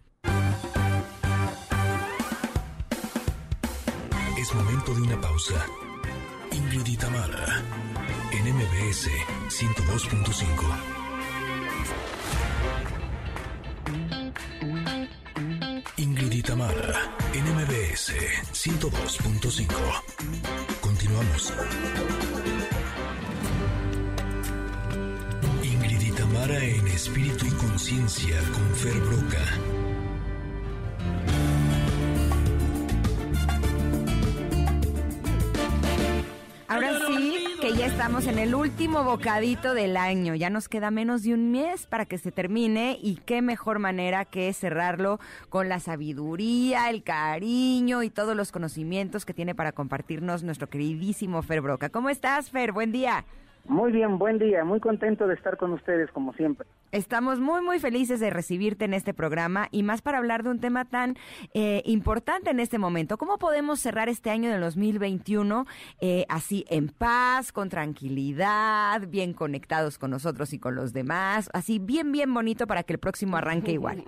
[4.53, 5.65] Momento de una pausa.
[6.51, 6.87] Ingrid
[8.31, 9.09] en MBS
[9.49, 10.97] 102.5.
[15.97, 16.41] Ingrid y
[17.33, 18.13] en MBS
[18.53, 19.67] 102.5.
[20.79, 21.53] Continuamos.
[25.61, 26.01] Ingrid
[26.63, 29.86] en espíritu y conciencia con Fer Broca.
[36.77, 40.35] Ahora sí, que ya estamos en el último bocadito del año.
[40.35, 44.25] Ya nos queda menos de un mes para que se termine y qué mejor manera
[44.25, 45.19] que cerrarlo
[45.49, 51.41] con la sabiduría, el cariño y todos los conocimientos que tiene para compartirnos nuestro queridísimo
[51.41, 51.89] Fer Broca.
[51.89, 52.73] ¿Cómo estás, Fer?
[52.73, 53.25] Buen día.
[53.67, 56.65] Muy bien, buen día, muy contento de estar con ustedes como siempre.
[56.93, 60.59] Estamos muy, muy felices de recibirte en este programa y más para hablar de un
[60.61, 61.15] tema tan
[61.53, 63.17] eh, importante en este momento.
[63.17, 65.65] ¿Cómo podemos cerrar este año del 2021
[65.99, 71.49] eh, así en paz, con tranquilidad, bien conectados con nosotros y con los demás?
[71.53, 74.01] Así bien, bien bonito para que el próximo arranque igual.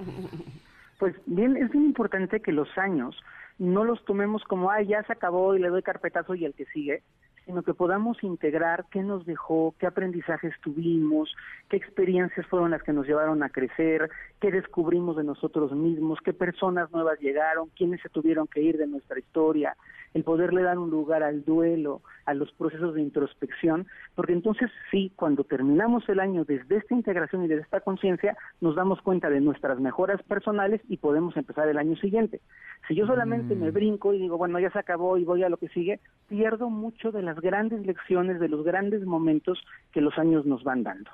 [0.99, 3.15] Pues bien, es bien importante que los años
[3.59, 6.65] no los tomemos como, ay, ya se acabó y le doy carpetazo y el que
[6.65, 7.03] sigue,
[7.45, 11.35] sino que podamos integrar qué nos dejó, qué aprendizajes tuvimos,
[11.67, 16.31] qué experiencias fueron las que nos llevaron a crecer, qué descubrimos de nosotros mismos, qué
[16.31, 19.75] personas nuevas llegaron, quiénes se tuvieron que ir de nuestra historia,
[20.13, 25.11] el poderle dar un lugar al duelo, a los procesos de introspección, porque entonces sí,
[25.15, 29.41] cuando terminamos el año desde esta integración y desde esta conciencia, nos damos cuenta de
[29.41, 32.41] nuestras mejoras personales y podemos empezar el año siguiente.
[32.87, 35.57] Si yo solamente me brinco y digo, bueno, ya se acabó y voy a lo
[35.57, 39.59] que sigue, pierdo mucho de las grandes lecciones, de los grandes momentos
[39.91, 41.11] que los años nos van dando.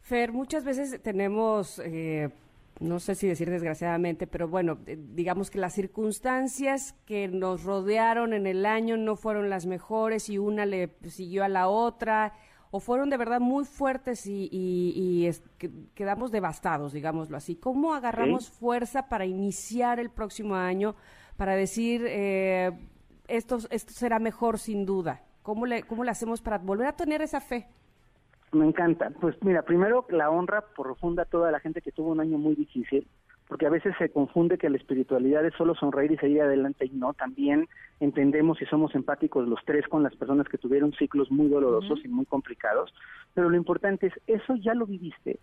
[0.00, 2.30] Fer, muchas veces tenemos, eh,
[2.80, 8.32] no sé si decir desgraciadamente, pero bueno, eh, digamos que las circunstancias que nos rodearon
[8.32, 12.34] en el año no fueron las mejores y una le siguió a la otra,
[12.70, 17.56] o fueron de verdad muy fuertes y, y- y es- que- quedamos devastados, digámoslo así.
[17.56, 20.94] ¿Cómo agarramos fuerza para iniciar el próximo año,
[21.36, 22.72] para decir, eh,
[23.28, 25.22] esto, esto será mejor sin duda?
[25.42, 27.68] ¿Cómo le, ¿Cómo le hacemos para volver a tener esa fe?
[28.56, 29.10] Me encanta.
[29.20, 32.54] Pues mira, primero la honra profunda a toda la gente que tuvo un año muy
[32.54, 33.06] difícil,
[33.48, 36.90] porque a veces se confunde que la espiritualidad es solo sonreír y seguir adelante y
[36.90, 37.68] no, también
[38.00, 42.08] entendemos y somos empáticos los tres con las personas que tuvieron ciclos muy dolorosos y
[42.08, 42.92] muy complicados,
[43.34, 45.38] pero lo importante es, eso ya lo viviste,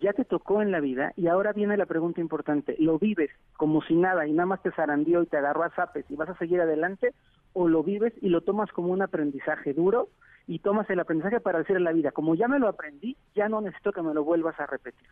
[0.00, 3.82] ya te tocó en la vida y ahora viene la pregunta importante, ¿lo vives como
[3.82, 6.38] si nada y nada más te zarandeó y te agarró a zapes y vas a
[6.38, 7.12] seguir adelante
[7.54, 10.08] o lo vives y lo tomas como un aprendizaje duro
[10.48, 13.50] y tomas el aprendizaje para decir a la vida, como ya me lo aprendí, ya
[13.50, 15.06] no necesito que me lo vuelvas a repetir.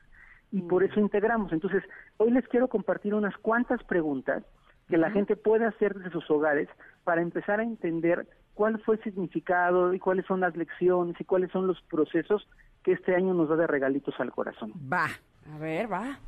[0.51, 1.53] Y por eso integramos.
[1.53, 1.84] Entonces,
[2.16, 4.43] hoy les quiero compartir unas cuantas preguntas
[4.89, 6.68] que la gente puede hacer desde sus hogares
[7.05, 11.51] para empezar a entender cuál fue el significado y cuáles son las lecciones y cuáles
[11.51, 12.49] son los procesos
[12.82, 14.72] que este año nos da de regalitos al corazón.
[14.91, 15.09] Va.
[15.53, 16.18] A ver, va.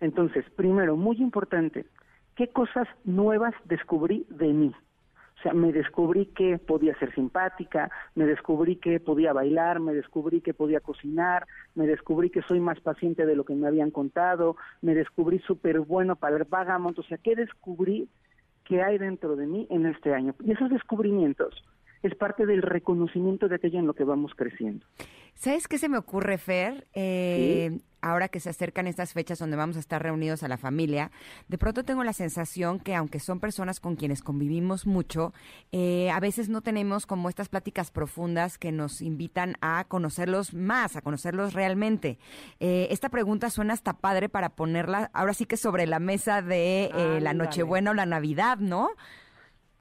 [0.00, 1.86] Entonces, primero, muy importante,
[2.36, 4.74] ¿qué cosas nuevas descubrí de mí?
[5.38, 10.40] O sea, me descubrí que podía ser simpática, me descubrí que podía bailar, me descubrí
[10.40, 14.56] que podía cocinar, me descubrí que soy más paciente de lo que me habían contado,
[14.80, 18.08] me descubrí súper bueno para el vagamont, o sea, ¿qué descubrí
[18.64, 20.34] que hay dentro de mí en este año?
[20.42, 21.62] Y esos descubrimientos
[22.08, 24.86] es parte del reconocimiento de aquello en lo que vamos creciendo.
[25.34, 26.86] ¿Sabes qué se me ocurre, Fer?
[26.94, 31.10] Eh, Ahora que se acercan estas fechas donde vamos a estar reunidos a la familia,
[31.48, 35.32] de pronto tengo la sensación que aunque son personas con quienes convivimos mucho,
[35.72, 40.96] eh, a veces no tenemos como estas pláticas profundas que nos invitan a conocerlos más,
[40.96, 42.18] a conocerlos realmente.
[42.60, 46.90] Eh, esta pregunta suena hasta padre para ponerla ahora sí que sobre la mesa de
[46.94, 48.90] eh, la Nochebuena o la Navidad, ¿no?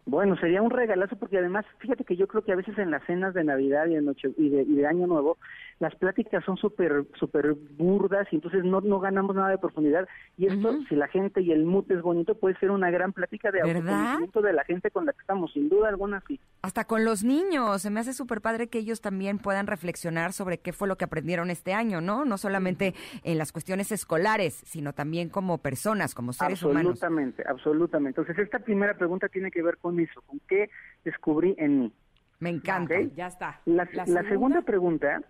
[0.05, 3.05] Bueno, sería un regalazo porque además, fíjate que yo creo que a veces en las
[3.05, 5.37] cenas de Navidad y de, noche, y de, y de Año Nuevo,
[5.83, 10.07] las pláticas son súper súper burdas y entonces no, no ganamos nada de profundidad.
[10.37, 13.51] Y esto, si la gente y el mood es bonito, puede ser una gran plática
[13.51, 16.39] de autoconocimiento de la gente con la que estamos, sin duda alguna, sí.
[16.61, 20.59] Hasta con los niños, se me hace súper padre que ellos también puedan reflexionar sobre
[20.59, 22.23] qué fue lo que aprendieron este año, ¿no?
[22.23, 22.93] No solamente
[23.25, 26.93] en las cuestiones escolares, sino también como personas, como seres humanos.
[26.93, 28.21] Absolutamente, absolutamente.
[28.21, 30.69] Entonces, esta primera pregunta tiene que ver con eso, con qué
[31.03, 31.93] descubrí en mí.
[32.39, 32.95] Me encanta.
[33.17, 33.59] Ya está.
[33.65, 35.21] La, La la segunda pregunta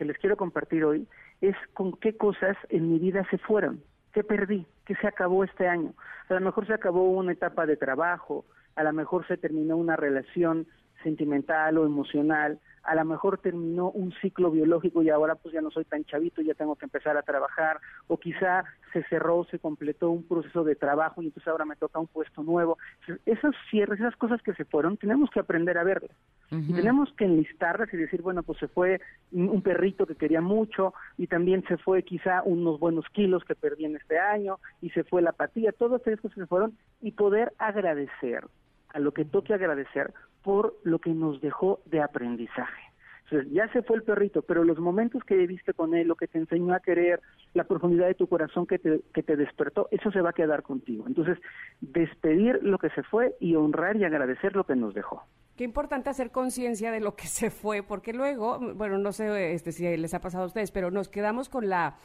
[0.00, 1.06] que les quiero compartir hoy
[1.42, 3.82] es con qué cosas en mi vida se fueron,
[4.14, 5.92] qué perdí, qué se acabó este año.
[6.30, 8.46] A lo mejor se acabó una etapa de trabajo,
[8.76, 10.66] a lo mejor se terminó una relación
[11.02, 15.70] sentimental o emocional, a lo mejor terminó un ciclo biológico y ahora pues ya no
[15.70, 20.10] soy tan chavito, ya tengo que empezar a trabajar, o quizá se cerró, se completó
[20.10, 22.78] un proceso de trabajo y entonces ahora me toca un puesto nuevo.
[23.26, 26.16] Esos cierres, esas cosas que se fueron, tenemos que aprender a verlas.
[26.50, 30.40] Y tenemos que enlistarlas y decir, bueno, pues se fue un un perrito que quería
[30.40, 34.90] mucho y también se fue quizá unos buenos kilos que perdí en este año y
[34.90, 38.44] se fue la apatía, todas esas cosas se fueron y poder agradecer
[38.88, 40.12] a lo que toque agradecer
[40.42, 42.89] por lo que nos dejó de aprendizaje.
[43.50, 46.38] Ya se fue el perrito, pero los momentos que viviste con él, lo que te
[46.38, 47.20] enseñó a querer,
[47.54, 50.62] la profundidad de tu corazón que te, que te despertó, eso se va a quedar
[50.62, 51.04] contigo.
[51.06, 51.38] Entonces,
[51.80, 55.22] despedir lo que se fue y honrar y agradecer lo que nos dejó.
[55.56, 59.72] Qué importante hacer conciencia de lo que se fue, porque luego, bueno, no sé este,
[59.72, 61.96] si les ha pasado a ustedes, pero nos quedamos con la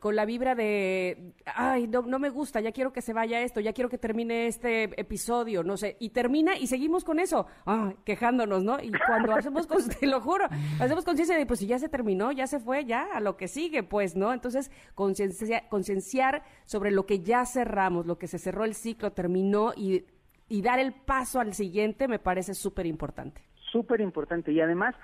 [0.00, 3.60] con la vibra de, ay, no, no me gusta, ya quiero que se vaya esto,
[3.60, 7.94] ya quiero que termine este episodio, no sé, y termina y seguimos con eso, ah,
[8.04, 8.78] quejándonos, ¿no?
[8.82, 9.66] Y cuando hacemos,
[10.00, 10.44] te lo juro,
[10.78, 13.48] hacemos conciencia de, pues si ya se terminó, ya se fue, ya a lo que
[13.48, 14.34] sigue, pues, ¿no?
[14.34, 19.72] Entonces, conciencia- concienciar sobre lo que ya cerramos, lo que se cerró el ciclo, terminó
[19.74, 20.04] y,
[20.48, 23.40] y dar el paso al siguiente me parece súper importante.
[23.72, 24.94] súper importante y además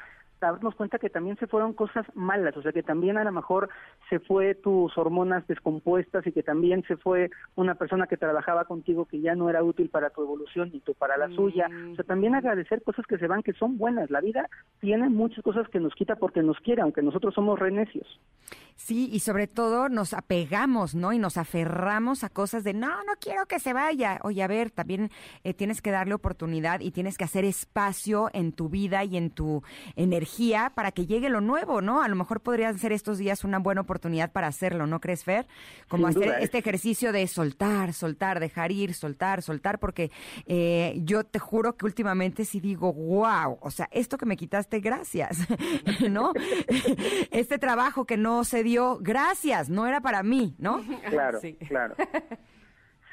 [0.40, 3.68] darnos cuenta que también se fueron cosas malas, o sea que también a lo mejor
[4.10, 9.06] se fue tus hormonas descompuestas y que también se fue una persona que trabajaba contigo
[9.06, 12.04] que ya no era útil para tu evolución ni tú para la suya, o sea
[12.04, 14.48] también agradecer cosas que se van que son buenas, la vida
[14.80, 18.06] tiene muchas cosas que nos quita porque nos quiere, aunque nosotros somos renecios.
[18.76, 21.12] Sí, y sobre todo nos apegamos, ¿no?
[21.12, 24.18] Y nos aferramos a cosas de, no, no quiero que se vaya.
[24.24, 25.10] Oye, a ver, también
[25.44, 29.30] eh, tienes que darle oportunidad y tienes que hacer espacio en tu vida y en
[29.30, 29.62] tu
[29.94, 30.23] energía
[30.74, 32.02] para que llegue lo nuevo, ¿no?
[32.02, 35.46] A lo mejor podrían ser estos días una buena oportunidad para hacerlo, ¿no crees, Fer?
[35.88, 40.10] Como Sin hacer duda, es- este ejercicio de soltar, soltar, dejar ir, soltar, soltar, porque
[40.46, 44.80] eh, yo te juro que últimamente sí digo, wow, o sea, esto que me quitaste,
[44.80, 45.38] gracias,
[46.10, 46.32] ¿no?
[47.30, 50.82] este trabajo que no se dio, gracias, no era para mí, ¿no?
[51.10, 51.94] Claro, claro.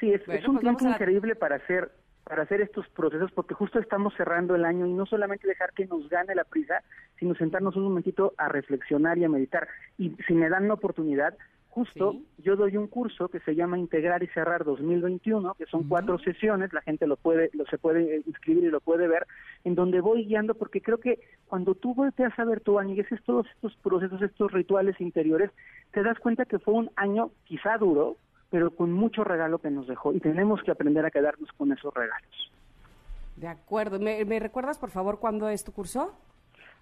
[0.00, 1.92] Sí, es, Bueno, es un pues tiempo la- increíble para hacer
[2.24, 5.86] para hacer estos procesos porque justo estamos cerrando el año y no solamente dejar que
[5.86, 6.82] nos gane la prisa,
[7.18, 9.68] sino sentarnos un momentito a reflexionar y a meditar.
[9.98, 11.36] Y si me dan la oportunidad,
[11.72, 16.18] justo yo doy un curso que se llama Integrar y Cerrar 2021, que son cuatro
[16.18, 19.26] sesiones, la gente lo puede lo se puede eh, inscribir y lo puede ver,
[19.64, 23.00] en donde voy guiando porque creo que cuando tú volteas a ver tu año y
[23.00, 25.50] haces todos estos procesos, estos rituales interiores,
[25.92, 28.16] te das cuenta que fue un año quizá duro,
[28.52, 31.92] pero con mucho regalo que nos dejó y tenemos que aprender a quedarnos con esos
[31.92, 32.52] regalos.
[33.36, 33.98] De acuerdo.
[33.98, 36.12] ¿Me, me recuerdas, por favor, cuándo es tu curso?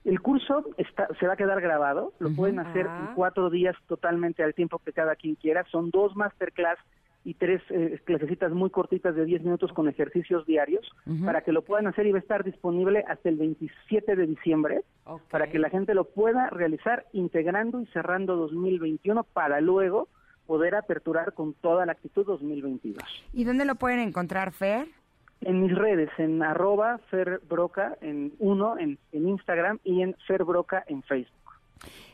[0.04, 3.06] El curso está, se va a quedar grabado, lo pueden hacer Ah.
[3.08, 5.64] en cuatro días totalmente al tiempo que cada quien quiera.
[5.70, 6.78] Son dos masterclass
[7.24, 10.90] y tres eh, clasecitas muy cortitas de 10 minutos con ejercicios diarios
[11.24, 14.80] para que lo puedan hacer y va a estar disponible hasta el 27 de diciembre
[15.30, 20.08] para que la gente lo pueda realizar integrando y cerrando 2021 para luego
[20.51, 23.05] poder aperturar con toda la actitud 2022.
[23.32, 24.88] ¿Y dónde lo pueden encontrar, Fer?
[25.42, 30.42] En mis redes, en arroba Fer Broca, en uno, en, en Instagram y en Fer
[30.42, 31.61] Broca en Facebook.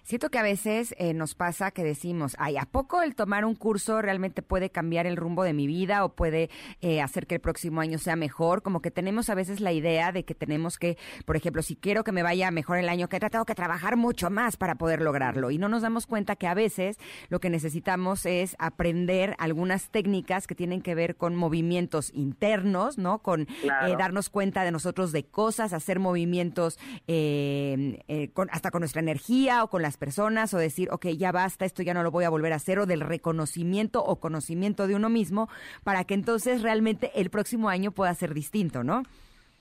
[0.07, 3.57] Siento que a veces eh, nos pasa que decimos, ay, ¿a poco el tomar un
[3.57, 6.49] curso realmente puede cambiar el rumbo de mi vida o puede
[6.81, 8.63] eh, hacer que el próximo año sea mejor?
[8.63, 12.05] Como que tenemos a veces la idea de que tenemos que, por ejemplo, si quiero
[12.05, 15.03] que me vaya mejor el año que entra, tengo que trabajar mucho más para poder
[15.03, 15.51] lograrlo.
[15.51, 16.99] Y no nos damos cuenta que a veces
[17.29, 23.19] lo que necesitamos es aprender algunas técnicas que tienen que ver con movimientos internos, ¿no?
[23.25, 23.89] Con Claro.
[23.89, 26.79] eh, darnos cuenta de nosotros de cosas, hacer movimientos
[28.35, 31.83] con- hasta con nuestra energía o con las personas o decir, ok, ya basta, esto
[31.83, 35.09] ya no lo voy a volver a hacer o del reconocimiento o conocimiento de uno
[35.09, 35.49] mismo
[35.85, 39.03] para que entonces realmente el próximo año pueda ser distinto, ¿no?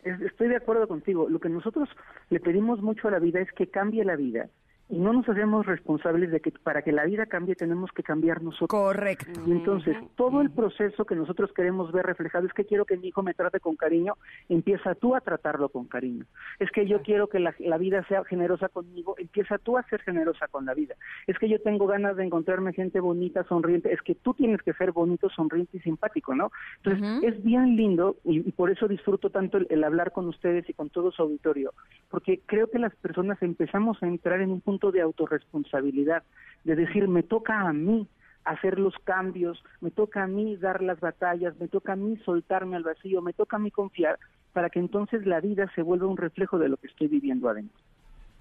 [0.03, 1.27] Es- Estoy de acuerdo contigo.
[1.29, 1.89] Lo que nosotros
[2.29, 4.47] le pedimos mucho a la vida es que cambie la vida.
[4.87, 8.43] Y no nos hacemos responsables de que para que la vida cambie tenemos que cambiar
[8.43, 8.69] nosotros.
[8.69, 9.41] Correcto.
[9.47, 13.07] Y entonces, todo el proceso que nosotros queremos ver reflejado es que quiero que mi
[13.07, 14.13] hijo me trate con cariño,
[14.47, 16.25] empieza tú a tratarlo con cariño.
[16.59, 20.01] Es que yo quiero que la, la vida sea generosa conmigo, empieza tú a ser
[20.01, 20.93] generosa con la vida.
[21.25, 24.73] Es que yo tengo ganas de encontrarme gente bonita, sonriente, es que tú tienes que
[24.73, 26.51] ser bonito, sonriente y simpático, ¿no?
[26.83, 30.69] Entonces, es bien lindo y, y por eso disfruto tanto el, el hablar con ustedes
[30.69, 31.73] y con todo su auditorio,
[32.11, 36.23] porque creo que las personas empezamos a entrar en un punto de autorresponsabilidad,
[36.63, 38.07] de decir, me toca a mí
[38.43, 42.75] hacer los cambios, me toca a mí dar las batallas, me toca a mí soltarme
[42.75, 44.19] al vacío, me toca a mí confiar,
[44.53, 47.77] para que entonces la vida se vuelva un reflejo de lo que estoy viviendo adentro.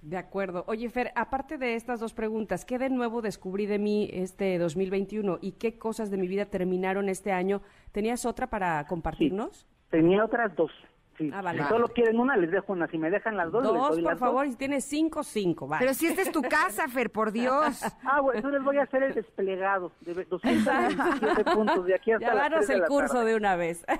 [0.02, 0.64] De acuerdo.
[0.66, 5.38] Oye, Fer, aparte de estas dos preguntas, ¿qué de nuevo descubrí de mí este 2021
[5.40, 7.62] y qué cosas de mi vida terminaron este año?
[7.90, 9.66] ¿Tenías otra para compartirnos?
[9.88, 10.70] Tenía otras dos.
[11.16, 11.30] Sí.
[11.32, 11.62] Ah, vale.
[11.62, 12.86] Si solo quieren una, les dejo una.
[12.88, 14.54] Si me dejan las dos, les Dos, doy por las favor, dos.
[14.54, 15.80] y tienes cinco, cinco, vale.
[15.84, 17.80] Pero si esta es tu casa, Fer, por Dios.
[18.04, 22.26] Ah, bueno, entonces les voy a hacer el desplegado de 227 puntos de aquí hasta
[22.26, 23.30] Ya las danos 3 de el la curso tarde.
[23.30, 23.84] de una vez.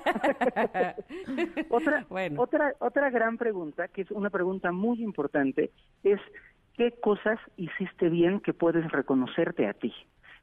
[1.71, 2.05] Otra,
[2.37, 5.71] otra, otra gran pregunta, que es una pregunta muy importante,
[6.03, 6.21] es
[6.77, 9.93] ¿qué cosas hiciste bien que puedes reconocerte a ti?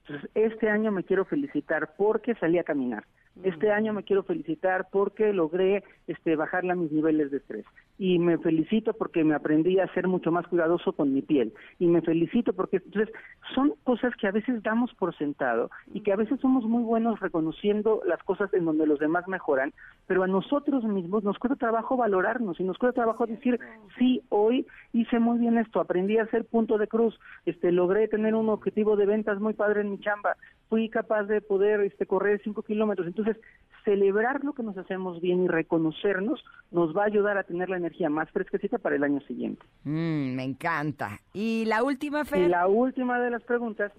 [0.08, 3.06] Entonces, este año me quiero felicitar porque salí a caminar.
[3.44, 7.66] Este año me quiero felicitar porque logré este, bajarle a mis niveles de estrés.
[8.04, 11.54] Y me felicito porque me aprendí a ser mucho más cuidadoso con mi piel.
[11.78, 13.14] Y me felicito porque, entonces,
[13.54, 17.20] son cosas que a veces damos por sentado y que a veces somos muy buenos
[17.20, 19.72] reconociendo las cosas en donde los demás mejoran,
[20.08, 23.60] pero a nosotros mismos nos cuesta trabajo valorarnos y nos cuesta trabajo decir,
[24.00, 28.34] sí, hoy hice muy bien esto, aprendí a hacer punto de cruz, este, logré tener
[28.34, 30.38] un objetivo de ventas muy padre en mi chamba,
[30.70, 33.06] fui capaz de poder este, correr cinco kilómetros.
[33.06, 33.38] Entonces,
[33.84, 37.78] celebrar lo que nos hacemos bien y reconocernos nos va a ayudar a tener la
[37.78, 39.66] energía más fresquecita para el año siguiente.
[39.84, 41.20] Mm, me encanta.
[41.34, 42.50] Y la última, Y Fer.
[42.50, 43.92] la última de las preguntas,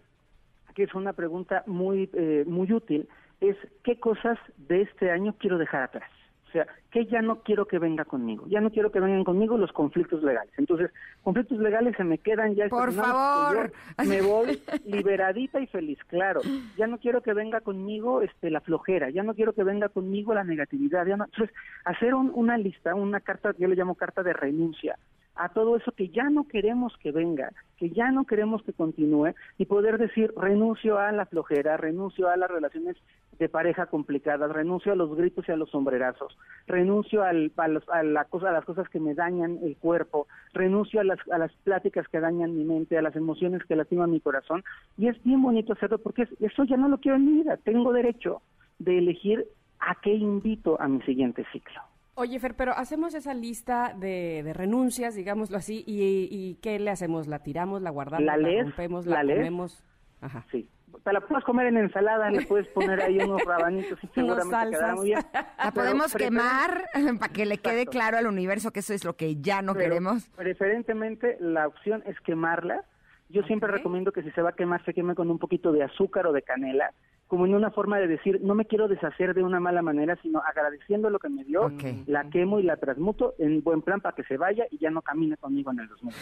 [0.75, 3.09] que es una pregunta muy, eh, muy útil,
[3.41, 6.11] es ¿qué cosas de este año quiero dejar atrás?
[6.53, 8.45] O sea, ¿qué ya no quiero que venga conmigo?
[8.47, 10.53] Ya no quiero que vengan conmigo los conflictos legales.
[10.59, 10.91] Entonces,
[11.23, 13.73] conflictos legales se me quedan ya Por que favor.
[14.07, 16.43] Me voy liberadita y feliz, claro.
[16.77, 20.35] Ya no quiero que venga conmigo este, la flojera, ya no quiero que venga conmigo
[20.35, 21.07] la negatividad.
[21.07, 24.99] Ya no, entonces, hacer un- una lista, una carta, yo le llamo carta de renuncia,
[25.35, 29.35] a todo eso que ya no queremos que venga, que ya no queremos que continúe
[29.59, 32.97] y poder decir renuncio a la flojera, renuncio a las relaciones
[33.39, 38.03] de pareja complicadas, renuncio a los gritos y a los sombrerazos, renuncio al- a, a
[38.03, 42.57] las cosas que me dañan el cuerpo, renuncio a las, a las pláticas que dañan
[42.57, 44.63] mi mente, a las emociones que lastiman mi corazón
[44.99, 47.57] y es bien bonito hacerlo porque es- eso ya no lo quiero en mi vida,
[47.57, 48.43] tengo derecho
[48.79, 49.45] de elegir
[49.81, 51.81] a qué invito a mi siguiente ciclo.
[52.15, 56.91] Oye, Fer, pero hacemos esa lista de, de renuncias, digámoslo así, y, y ¿qué le
[56.91, 57.27] hacemos?
[57.27, 59.83] ¿La tiramos, la guardamos, La la, lees, rompemos, la la, comemos?
[60.21, 60.45] Ajá.
[60.51, 60.69] Sí.
[61.05, 64.95] Te la puedes comer en ensalada, le puedes poner ahí unos rabanitos y seguramente quedará
[64.95, 65.21] muy bien.
[65.59, 66.85] La podemos quemar
[67.19, 69.87] para que le quede claro al universo que eso es lo que ya no pero
[69.87, 70.29] queremos.
[70.37, 72.85] Preferentemente la opción es quemarla.
[73.31, 75.83] Yo siempre recomiendo que si se va a quemar se queme con un poquito de
[75.83, 76.93] azúcar o de canela,
[77.33, 80.43] como en una forma de decir, no me quiero deshacer de una mala manera, sino
[80.43, 81.73] agradeciendo lo que me dio,
[82.05, 85.01] la quemo y la transmuto en buen plan para que se vaya y ya no
[85.01, 86.15] camine conmigo en el 2000.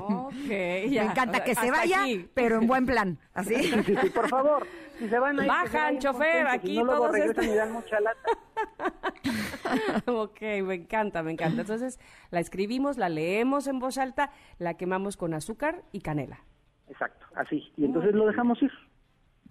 [0.00, 2.26] Ok, Me encanta que se vaya, aquí.
[2.32, 3.18] pero en buen plan.
[3.34, 3.56] ¿Así?
[3.56, 4.66] Sí, sí, sí, por favor,
[4.98, 7.44] si se van a ir, que se Bajan, chofer, aquí y no luego todos regresan
[7.44, 8.30] estos- y dan mucha lata.
[10.06, 11.60] ok, me encanta, me encanta.
[11.60, 12.00] Entonces,
[12.30, 16.38] la escribimos, la leemos en voz alta, la quemamos con azúcar y canela.
[16.88, 17.70] Exacto, así.
[17.76, 18.72] Y entonces lo dejamos ir.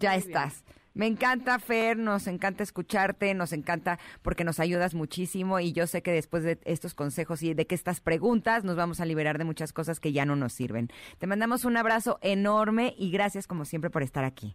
[0.00, 0.64] Ya estás.
[0.94, 6.02] Me encanta, Fer, nos encanta escucharte, nos encanta porque nos ayudas muchísimo y yo sé
[6.02, 9.44] que después de estos consejos y de que estas preguntas nos vamos a liberar de
[9.44, 10.88] muchas cosas que ya no nos sirven.
[11.18, 14.54] Te mandamos un abrazo enorme y gracias como siempre por estar aquí.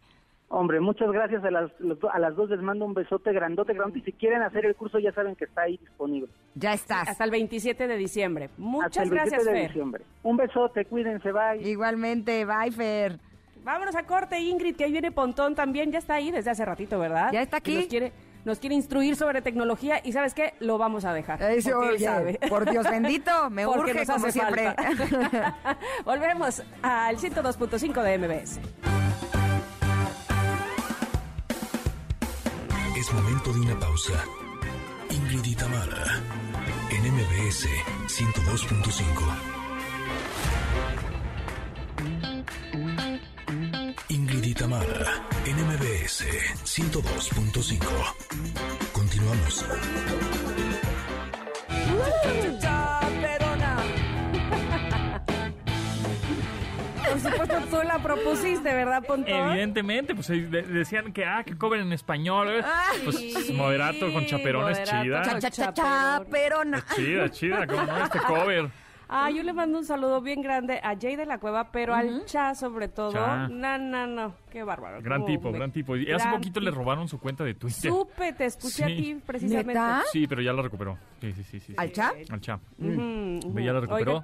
[0.51, 1.69] Hombre, muchas gracias a las,
[2.11, 2.49] a las dos.
[2.49, 3.99] Les mando un besote grandote, grandote.
[3.99, 6.27] Y si quieren hacer el curso, ya saben que está ahí disponible.
[6.55, 7.07] Ya estás.
[7.07, 8.45] Hasta el 27 de diciembre.
[8.45, 9.67] Hasta Muchas el 27 gracias, de Fer.
[9.67, 10.03] diciembre.
[10.23, 11.69] Un besote, cuídense, bye.
[11.69, 13.19] Igualmente, bye, Fer.
[13.63, 15.91] Vámonos a corte, Ingrid, que ahí viene Pontón también.
[15.91, 17.31] Ya está ahí desde hace ratito, ¿verdad?
[17.31, 17.75] Ya está aquí.
[17.75, 18.13] Nos quiere,
[18.45, 20.53] nos quiere instruir sobre tecnología y ¿sabes qué?
[20.59, 21.41] Lo vamos a dejar.
[21.43, 22.39] Eso, porque él oye, sabe.
[22.49, 24.65] por Dios bendito, me Porque urge nos como hace siempre.
[24.73, 25.77] falta.
[26.05, 28.59] Volvemos al 102.5 de MBS.
[32.97, 34.13] Es momento de una pausa.
[35.09, 36.03] Ingrid y Tamara,
[36.91, 37.67] en MBS
[38.07, 39.58] 102.5.
[46.09, 46.25] MBS
[46.65, 48.15] 102.5.
[48.93, 49.63] Continuamos.
[57.09, 59.51] Por supuesto, tú la propusiste, ¿verdad, Pontón?
[59.51, 62.49] Evidentemente, pues de- decían que, ah, que cover en español.
[62.49, 62.61] eh.
[62.63, 62.99] Ay.
[63.03, 65.21] Pues moderato con chaperones, moderato chida.
[65.39, 66.85] Cha, cha, cha, perona.
[66.95, 68.69] Chida, chida, como no este cover.
[69.11, 72.25] Ah, yo le mando un saludo bien grande a Jay de la Cueva, pero al
[72.25, 73.11] Cha sobre todo.
[73.11, 73.47] Cha.
[73.47, 74.35] No, no, no.
[74.51, 75.01] Qué bárbaro.
[75.01, 75.97] Gran tipo, me- gran tipo.
[75.97, 77.89] Y hace poquito le robaron su cuenta de Twitter.
[77.91, 78.95] Supe, te escuché a Sí.
[78.95, 79.67] ti precisamente.
[79.73, 80.03] ¿Neta?
[80.11, 80.97] Sí, pero ya la recuperó.
[81.21, 81.59] Sí, sí, sí.
[81.59, 81.73] sí, sí.
[81.77, 82.13] ¿Al Cha?
[82.29, 82.59] Al Cha.
[82.77, 84.23] Ya la recuperó.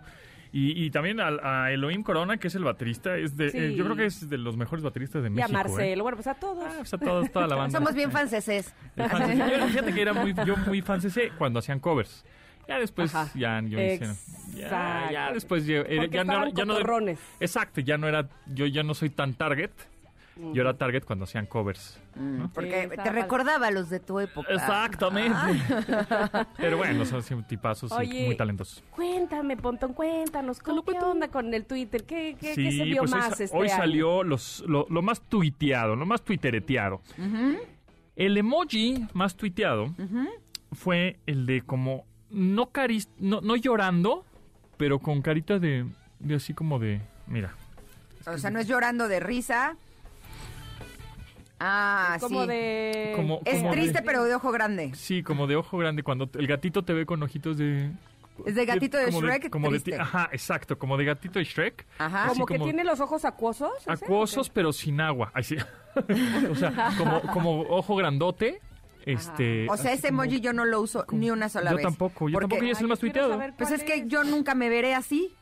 [0.52, 3.58] Y, y también al- a Elohim Corona, que es el baterista, es de, Sí.
[3.58, 5.50] eh, yo creo que es de los mejores bateristas de y a México.
[5.52, 5.54] ¿eh?
[5.54, 6.64] Marcelo, bueno, pues a todos.
[6.66, 7.78] Ah, pues a todos, toda la banda.
[7.78, 8.74] Somos bien franceses.
[8.96, 9.38] El fan CC.
[9.60, 12.24] Yo, fíjate que era muy, yo muy fan CC cuando hacían covers.
[12.68, 13.32] Ya después, Ajá.
[13.38, 14.14] ya yo hice-
[14.56, 16.76] Ya, ya después yo, eh, Porque ya no, ya no.
[17.40, 19.72] Exacto, ya no era, yo ya no soy tan target.
[20.54, 21.98] Yo era target cuando hacían covers.
[22.16, 24.52] Mm, Porque te recordaba a los de tu época.
[24.54, 25.34] Exactamente.
[26.58, 28.84] Pero bueno, son tipazos y Oye, muy talentosos.
[28.92, 30.60] Cuéntame, Pontón, cuéntanos.
[30.60, 32.04] ¿Cómo, ¿Qué onda con el Twitter?
[32.04, 33.78] ¿Qué, qué, qué se vio pues hoy, más sa- este hoy año?
[33.78, 37.02] salió los, lo, lo más tuiteado, lo más twittereteado.
[38.18, 39.94] El emoji más tuiteado
[40.74, 42.04] fue el de como
[42.36, 44.26] no caris, no, no llorando,
[44.78, 45.86] pero con carita de,
[46.20, 47.56] de así como de, mira,
[48.28, 49.78] O sea, no es llorando de risa.
[51.60, 52.48] Ah, Como sí.
[52.50, 53.14] de...
[53.16, 54.92] Como- Es como triste, de- pero de ojo grande.
[54.94, 57.92] sí, como de ojo grande cuando el gatito te ve con ojitos de
[58.46, 60.02] Es de gatito de Shrek, como de triste.
[60.02, 61.86] ajá, exacto, como de gatito de Shrek.
[61.98, 62.28] Ajá.
[62.28, 63.72] Como que tiene los ojos acuosos.
[63.88, 65.32] Acuosos, pero sin agua.
[65.34, 65.56] Ay, sí.
[66.52, 68.60] o sea, como, como ojo grandote.
[69.06, 71.84] Este, O sea, ese como- emoji yo no lo uso ni una sola Yo vez.
[71.86, 73.38] tampoco, yo Porque- tampoco, y es el más yo tuiteado.
[73.38, 75.34] Pues cuál es que yo nunca me veré así,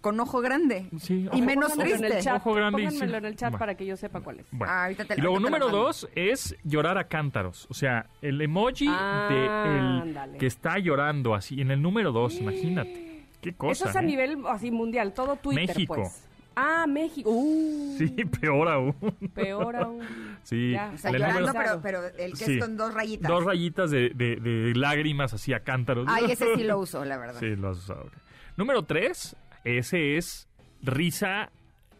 [0.00, 0.86] con ojo grande.
[0.98, 2.24] Sí, Y ojo- menos Pónganmelo en el triste.
[2.30, 3.16] chat, Ojo grande y pónganmelo sí.
[3.18, 3.58] en el chat Bueno.
[3.60, 4.46] para que yo sepa cuál es.
[4.50, 4.72] Bueno.
[4.72, 5.84] Ah, ahorita te- y luego ahorita te lo número mando.
[5.86, 7.66] dos es llorar a cántaros.
[7.70, 11.60] O sea, el emoji Ah, de el que está llorando así.
[11.60, 13.26] En el número dos, imagínate.
[13.40, 13.72] Qué cosa.
[13.72, 14.06] Eso es a ¿eh?
[14.06, 15.94] nivel así mundial, todo Twitter, México.
[15.94, 16.28] pues.
[16.56, 17.30] Ah, México.
[17.30, 18.06] Uh, Sí,
[18.40, 18.94] peor aún.
[19.34, 20.00] peor aún.
[20.42, 20.72] Sí.
[20.72, 20.90] Ya.
[20.94, 22.54] O sea, llorando, número- pero, pero el que Sí.
[22.54, 23.28] es con dos rayitas.
[23.30, 26.06] Dos rayitas de, de- de lágrimas así a cántaros.
[26.08, 27.40] Ay, ese sí lo uso, la verdad.
[27.40, 28.10] Sí, lo has usado.
[28.56, 30.48] Número tres, ese es
[30.82, 31.50] risa,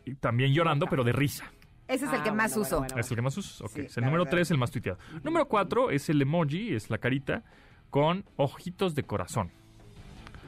[0.04, 1.50] y también llorando, pero de risa.
[1.88, 2.78] Ese es el Ah, que más bueno, uso.
[2.78, 3.60] bueno, ¿Es el que más usas?
[3.60, 3.70] Ok.
[3.74, 4.36] Sí, es el número verdad.
[4.38, 4.98] 3, el más tuiteado.
[5.22, 7.42] Número 4 es el emoji, es la carita,
[7.90, 9.50] con ojitos de corazón.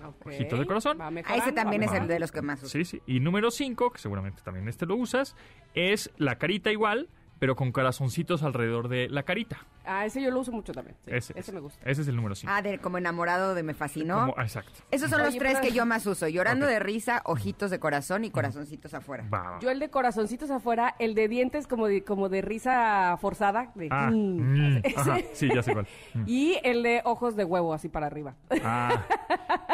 [0.04, 0.26] Ok.
[0.26, 0.98] Ojitos de corazón.
[1.00, 2.68] Va Ah, ese también va es el de los que más uso.
[2.70, 3.02] Sí, sí.
[3.06, 5.36] Y número 5, que seguramente también este lo usas,
[5.74, 9.66] es la carita igual, pero con corazoncitos alrededor de la carita.
[9.86, 10.96] Ah, ese yo lo uso mucho también.
[11.06, 11.78] sí, ese, ese me gusta.
[11.88, 12.52] Ese es el número 5.
[12.54, 14.34] Ah, de como enamorado de me fascinó.
[14.38, 14.72] exacto.
[14.90, 16.26] Esos son los tres pero- que yo más uso.
[16.28, 19.26] Llorando de risa, ojitos de corazón y corazoncitos afuera.
[19.32, 19.58] Va, va.
[19.60, 23.72] Yo el de corazoncitos afuera, el de dientes como de, como de risa forzada.
[23.74, 25.86] de- Ah, mm, mm, ajá, sí, ya sé cuál.
[26.14, 26.24] Mm.
[26.28, 28.34] Y el de ojos de huevo así para arriba.
[28.62, 29.04] Ah,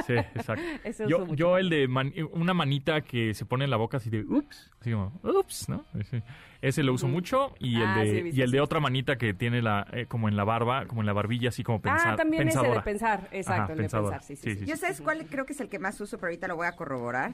[0.06, 0.62] sí, exacto.
[0.84, 3.76] Ese Yo, uso mucho yo el de man- una manita que se pone en la
[3.76, 5.84] boca así de ups, así como ups, ¿no?
[5.98, 6.22] Ese,
[6.62, 9.60] ese lo uso mucho y el Ah, de y el de otra manita que tiene
[9.62, 12.48] la eh, como en la barba, como en la barbilla así como pensar, ah, también
[12.48, 12.84] ese de pensadora.
[12.84, 13.28] pensar.
[13.32, 14.18] Exacto, Ajá, el de pensadora.
[14.18, 14.36] pensar.
[14.36, 14.66] Sí, sí, sí.
[14.66, 16.72] Yo sabes cuál creo que es el que más uso, pero ahorita lo voy a
[16.72, 17.32] corroborar.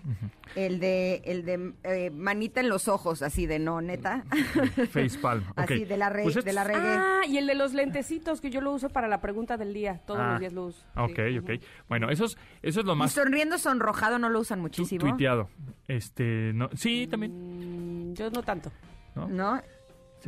[0.55, 4.25] El de el de eh, manita en los ojos, así de no, neta.
[4.91, 5.43] Facepalm.
[5.51, 5.59] ok.
[5.59, 6.97] Así de la re- Pues de la reggae.
[6.99, 10.01] Ah, y el de los lentecitos que yo lo uso para la pregunta del día.
[10.07, 10.85] Todos Ah, los días lo uso.
[10.97, 11.39] Ok, Sí.
[11.39, 11.51] ok.
[11.89, 15.01] Bueno, eso es, eso es lo Y más sonriendo sonrojado no lo usan tu- muchísimo.
[15.01, 15.49] tuiteado.
[15.89, 18.11] Este, no, sí, también.
[18.11, 18.71] Mm, yo no tanto.
[19.15, 19.29] ¿no?
[19.29, 19.63] ¿No?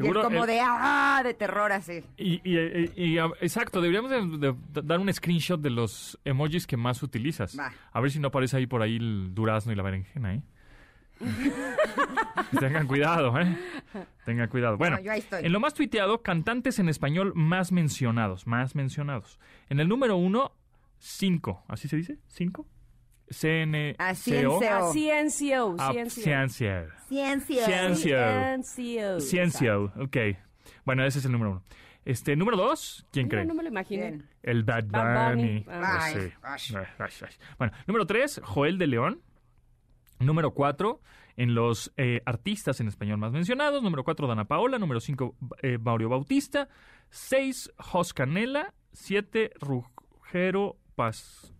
[0.02, 2.02] Seguro como el- de ah, de terror así.
[2.16, 6.18] Y, y- y- y, ah, exacto, deberíamos de, de- de dar un screenshot de los
[6.24, 7.58] emojis que más utilizas.
[7.58, 7.72] Va.
[7.92, 10.42] A ver si no aparece ahí por ahí el durazno y la berenjena, ¿eh?
[12.60, 13.56] Tengan cuidado, ¿eh?
[14.24, 14.76] Tengan cuidado.
[14.76, 15.44] Bueno, No, yo ahí estoy.
[15.44, 19.38] en lo más tuiteado, cantantes en español más mencionados, más mencionados.
[19.68, 20.52] En el número uno,
[20.98, 21.64] cinco.
[21.68, 22.18] ¿Así se dice?
[22.28, 22.66] ¿Cinco?
[23.30, 23.94] CN...
[24.14, 24.60] CNCO.
[24.62, 25.76] Ah, CNCO.
[26.08, 26.88] Ciencia.
[27.08, 27.64] Ciencia.
[27.66, 28.56] Ciencia.
[28.56, 29.20] CNCO.
[29.20, 30.16] Ciencio, ok.
[30.84, 31.64] Bueno, ese es el número uno.
[32.04, 33.44] Este, número dos, ¿quién No, cree?
[33.44, 34.24] no me lo imagino.
[34.42, 35.60] El Bad Bad Bunny.
[35.60, 35.64] Bunny.
[35.68, 36.08] Ah.
[36.12, 36.74] Pues sí.
[36.74, 37.34] Ay, Ay, ay, ay.
[37.58, 39.20] Bueno, número tres, Joel de León.
[40.20, 41.00] Número cuatro,
[41.36, 43.82] en los eh, artistas en español más mencionados.
[43.82, 44.78] Número cuatro, Dana Paola.
[44.78, 46.68] Número cinco, eh, Mario Bautista.
[47.10, 48.74] Seis, Jos Canela.
[48.92, 51.52] Siete, Rugero Paz...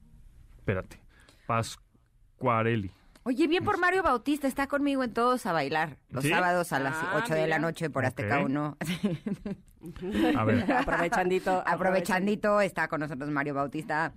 [0.56, 1.00] Espérate.
[1.48, 2.90] Pascuarelli.
[3.24, 5.98] Oye, bien por Mario Bautista, está conmigo en Todos a Bailar.
[6.10, 6.30] Los ¿Sí?
[6.30, 7.58] sábados a las Ah, 8 de la mira.
[7.58, 8.46] noche por Azteca Ok.
[8.48, 8.76] 1.
[10.38, 10.72] A ver.
[10.72, 11.62] Aprovechandito.
[11.66, 14.12] Aprovechandito, está con nosotros Mario Bautista.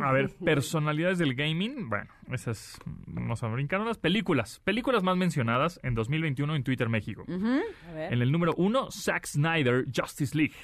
[0.00, 1.88] A ver, personalidades del gaming.
[1.90, 4.60] Bueno, esas vamos a brincar unas películas.
[4.64, 7.24] Películas más mencionadas en 2021 en Twitter México.
[7.28, 8.12] A ver.
[8.12, 10.54] En el número uno, Zack Snyder, Justice League.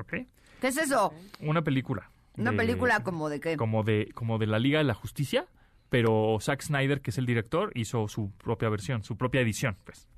[0.00, 0.14] ¿Ok?
[0.60, 1.12] ¿Qué es eso?
[1.40, 2.10] Una película.
[2.36, 3.56] Una de- película como de qué?
[3.56, 5.46] Como de, como de la Liga de la Justicia,
[5.88, 10.08] pero Zack Snyder, que es el director, hizo su propia versión, su propia edición, pues.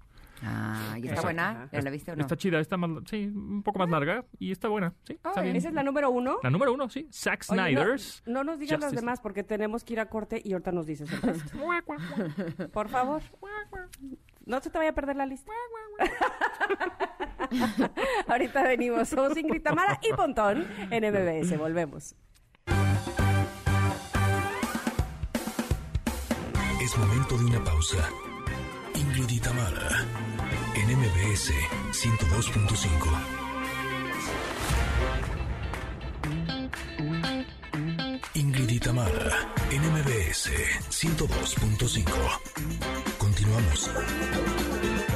[0.42, 1.22] Ah, ¿y está Exacto.
[1.28, 1.68] buena?
[1.72, 2.20] ¿Ya la viste o no?
[2.20, 5.56] Está chida, está más, sí, un poco más larga y está buena, sí, está bien.
[5.56, 6.36] Esa es la número uno.
[6.42, 8.22] La número uno, sí, Zack Oye, no- Snyder's.
[8.26, 11.10] no, nos digan las demás porque tenemos que ir a corte y ahorita nos dices
[11.10, 11.58] el resto.
[12.72, 13.22] Por favor.
[14.46, 15.50] No se te vaya a perder la lista.
[18.28, 19.08] ahorita venimos.
[19.08, 21.58] Somos Ingrid Tamara y Pontón en MBS.
[21.58, 22.14] Volvemos.
[26.80, 28.08] Es momento de una pausa.
[28.94, 30.06] Ingrid y Tamara,
[30.76, 31.52] en MBS
[31.90, 33.10] 102.5.
[38.34, 40.52] Ingrid y Tamara, en MBS
[40.90, 43.05] 102.5.
[43.46, 45.15] Continuamos.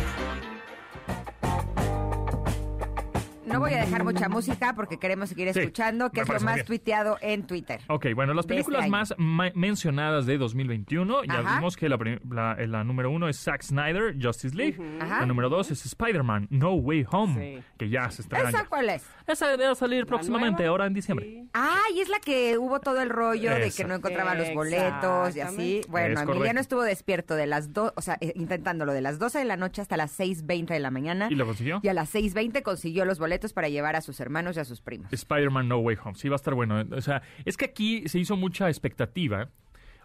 [3.53, 6.55] No voy a dejar mucha música porque queremos seguir Sí, escuchando, que es lo más
[6.57, 6.67] bien.
[6.67, 7.81] tuiteado en Twitter.
[7.89, 8.91] Ok, bueno, las este películas año.
[8.91, 11.57] más ma- mencionadas de 2021, ya Ajá.
[11.57, 11.99] vimos que la,
[12.31, 14.77] la- eh, la número uno es Zack Snyder, Justice League.
[15.01, 15.21] Ajá.
[15.21, 18.49] La número dos es Spider-Man, No Way Home, que ya se estrena.
[18.49, 18.69] ¿Esa ya.
[18.69, 19.05] cuál es?
[19.27, 21.45] Esa debe salir próximamente, ahora en diciembre.
[21.55, 25.37] Ah, y es la que hubo todo el rollo de que no encontraban los boletos
[25.37, 25.81] y así.
[25.89, 26.61] Bueno, Es Emiliano correcto.
[26.61, 29.81] estuvo despierto de las dos, o sea, eh, intentándolo de las 12 de la noche
[29.83, 31.29] hasta las 6.20 de la mañana.
[31.31, 31.81] ¿Y lo consiguió?
[31.83, 34.81] Y a las 6.20 consiguió los boletos para llevar a sus hermanos y a sus
[34.81, 35.13] primos.
[35.13, 36.15] Spider-Man No Way Home.
[36.15, 36.85] Sí, va a estar bueno.
[36.93, 39.49] O sea, es que aquí se hizo mucha expectativa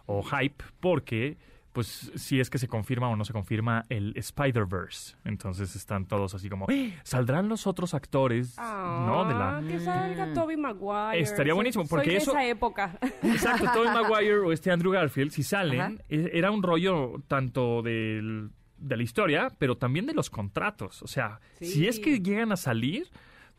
[0.06, 1.36] o hype porque,
[1.72, 5.16] pues, si es que se confirma o no se confirma el Spider-Verse.
[5.24, 6.94] Entonces están todos así como, "¡Eh!
[7.02, 8.56] ¿saldrán los otros actores?
[8.56, 9.24] ¿No?
[9.26, 9.68] De Ah, la...
[9.68, 11.20] Que salga Toby Maguire.
[11.20, 12.98] Estaría Soy- buenísimo, porque soy de eso- esa época.
[13.22, 15.92] Exacto, Tobey Maguire o este Andrew Garfield, si salen, Ajá.
[16.08, 21.02] e- era un rollo tanto del- de la historia, pero también de los contratos.
[21.02, 21.66] O sea, Sí.
[21.66, 23.08] si es que llegan a salir,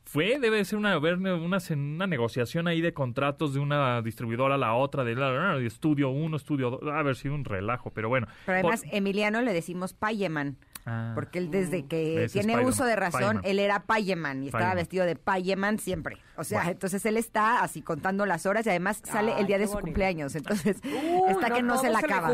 [0.09, 4.57] fue, debe de ser una, una, una negociación ahí de contratos de una distribuidora a
[4.57, 8.07] la otra, de, la- de estudio uno, estudio dos, ha haber sido un relajo, pero
[8.07, 8.25] bueno.
[8.45, 10.57] Pero además, Por- Emiliano le decimos Payeman.
[10.89, 11.11] Ah.
[11.15, 15.05] Porque él desde que Es tiene uso de razón, él era Payeman y estaba vestido
[15.05, 16.15] de Payeman siempre.
[16.38, 16.71] O sea, Bueno.
[16.71, 19.73] entonces él está así contando las horas y además sale Ay, el día de su
[19.73, 19.88] bonito.
[19.88, 20.34] cumpleaños.
[20.35, 20.77] Entonces
[21.27, 22.34] está que no se la le acaba.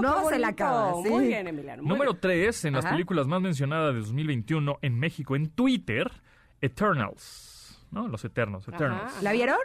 [0.00, 0.94] no se la acaba.
[1.02, 1.10] sí.
[1.10, 1.82] Muy bien, Emiliano.
[1.82, 2.20] muy Número bien.
[2.22, 6.10] 3 en las películas más mencionadas de 2021 en México, en Twitter,
[6.62, 7.84] Eternals.
[7.90, 8.08] ¿No?
[8.08, 9.22] Los Eternos, Eternals.
[9.22, 9.58] ¿La vieron?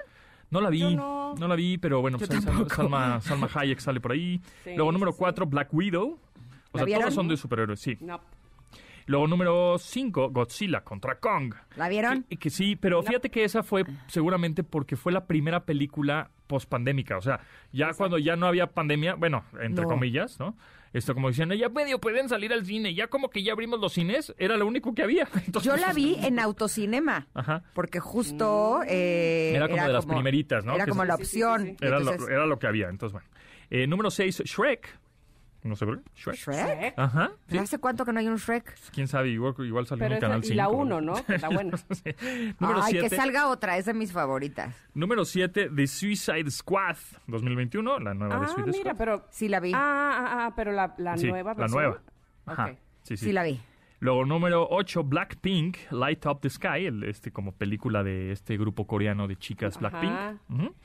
[0.50, 1.36] No la vi, no.
[1.36, 1.48] no.
[1.48, 2.30] la vi, pero bueno, pues.
[2.70, 4.42] Salma, Salma Hayek sale por ahí.
[4.64, 6.08] Sí, Luego número 4, Black Widow.
[6.10, 6.20] O
[6.74, 7.04] ¿La sea, vieron?
[7.04, 7.98] todos son de superhéroes, sí.
[8.02, 8.20] No.
[9.06, 11.54] Luego número 5, Godzilla contra Kong.
[11.78, 12.24] ¿La vieron?
[12.24, 17.18] Que, que sí, pero fíjate que esa fue seguramente porque fue la primera película post-pandémica.
[17.18, 17.40] O sea,
[17.72, 20.56] ya cuando ya no había pandemia, bueno, entre comillas, ¿no?
[20.94, 23.94] Esto como diciendo, ya medio pueden salir al cine, ya como que ya abrimos los
[23.94, 25.28] cines, era lo único que había.
[25.46, 27.28] Entonces, Yo la vi en autocinema.
[27.34, 27.64] Ajá.
[27.74, 28.82] Porque justo...
[28.88, 30.76] eh, Era como de las primeritas, ¿no?
[30.76, 31.78] Era Que como se- la opción.
[31.82, 33.28] Era, Entonces, lo, era lo que había, entonces bueno.
[33.70, 34.98] Eh, número 6, Shrek.
[35.68, 36.10] No sé por qué.
[36.16, 36.36] Shrek.
[36.38, 36.94] ¿Shrek?
[36.98, 37.32] Ajá.
[37.48, 38.74] ¿Pero ¿Hace cuánto que no hay un Shrek?
[38.94, 40.56] Quién sabe, igual, igual salió Pero en el canal y 5.
[40.56, 41.26] la uno, ¿no?
[41.26, 41.78] Que Está buena.
[41.92, 42.16] Sí.
[42.60, 43.16] Número Ay, que 7.
[43.16, 44.74] salga otra, es de mis favoritas.
[44.94, 46.96] Número 7, The Suicide Squad
[47.28, 48.98] 2021, la nueva de Ah, Suicide mira, Squad.
[48.98, 49.26] pero...
[49.30, 49.72] Sí, la vi.
[49.74, 52.02] Ah, ah, ah, pero la, la Sí, nueva la nueva.
[52.46, 52.66] Ajá.
[52.68, 52.78] Ok.
[53.04, 53.26] Sí, sí.
[53.26, 53.60] Sí, la vi.
[54.00, 58.86] Luego, número 8, Blackpink, Light Up the Sky, el, este como película de este grupo
[58.86, 59.90] coreano de chicas Ajá.
[60.00, 60.40] Blackpink.
[60.50, 60.76] Ujú.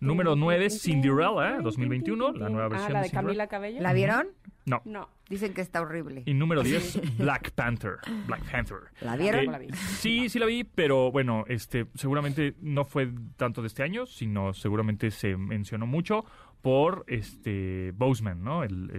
[0.00, 3.28] Número 9, Cinderella, 2021, la nueva Ah, versión la de de Cinderella.
[3.28, 3.80] Camila Cabello.
[3.82, 4.26] ¿La vieron?
[4.66, 4.82] No.
[4.84, 5.08] No.
[5.28, 6.22] Dicen que está horrible.
[6.26, 7.98] Y número 10, Black Panther.
[8.26, 8.78] Black Panther.
[9.00, 9.40] ¿La vieron?
[9.42, 9.68] Eh, No la vi.
[9.72, 14.52] sí, sí la vi, pero bueno, este, seguramente no fue tanto de este año, sino
[14.54, 16.24] seguramente se mencionó mucho
[16.62, 18.64] por este Boseman, ¿no?
[18.64, 18.90] El,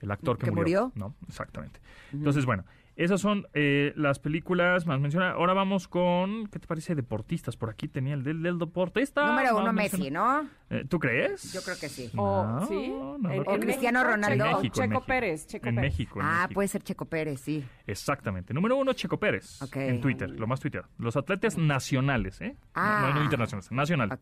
[0.00, 0.92] el- actor que, ¿Que murió?
[0.94, 1.14] ¿no?
[1.28, 1.80] Exactamente.
[2.12, 2.64] Entonces, bueno,
[2.98, 5.36] esas son eh, las películas más mencionadas.
[5.36, 6.94] Ahora vamos con, ¿qué te parece?
[6.94, 7.56] Deportistas.
[7.56, 9.24] Por aquí tenía el del, del deportista.
[9.26, 10.10] Número más uno, Messi.
[10.10, 10.48] ¿no?
[10.68, 11.52] Eh, ¿Tú crees?
[11.52, 12.10] Yo creo que sí.
[12.16, 12.88] O, No, ¿sí?
[12.88, 13.60] no, En- no en creo.
[13.60, 14.44] Cristiano Ronaldo.
[14.44, 15.04] Checo, En México, en Checo.
[15.06, 15.46] Pérez.
[15.46, 15.92] Checo En Pérez.
[15.92, 16.54] México, en Ah, México.
[16.54, 17.64] puede ser Checo Pérez, sí.
[17.86, 18.52] Exactamente.
[18.52, 19.62] Número uno, Checo Pérez.
[19.62, 19.76] Ok.
[19.76, 20.88] En Twitter, lo más tuiteado.
[20.98, 22.50] Los atletas nacionales, ¿eh?
[22.54, 23.10] No- Ah.
[23.12, 24.18] No, no internacionales, nacionales.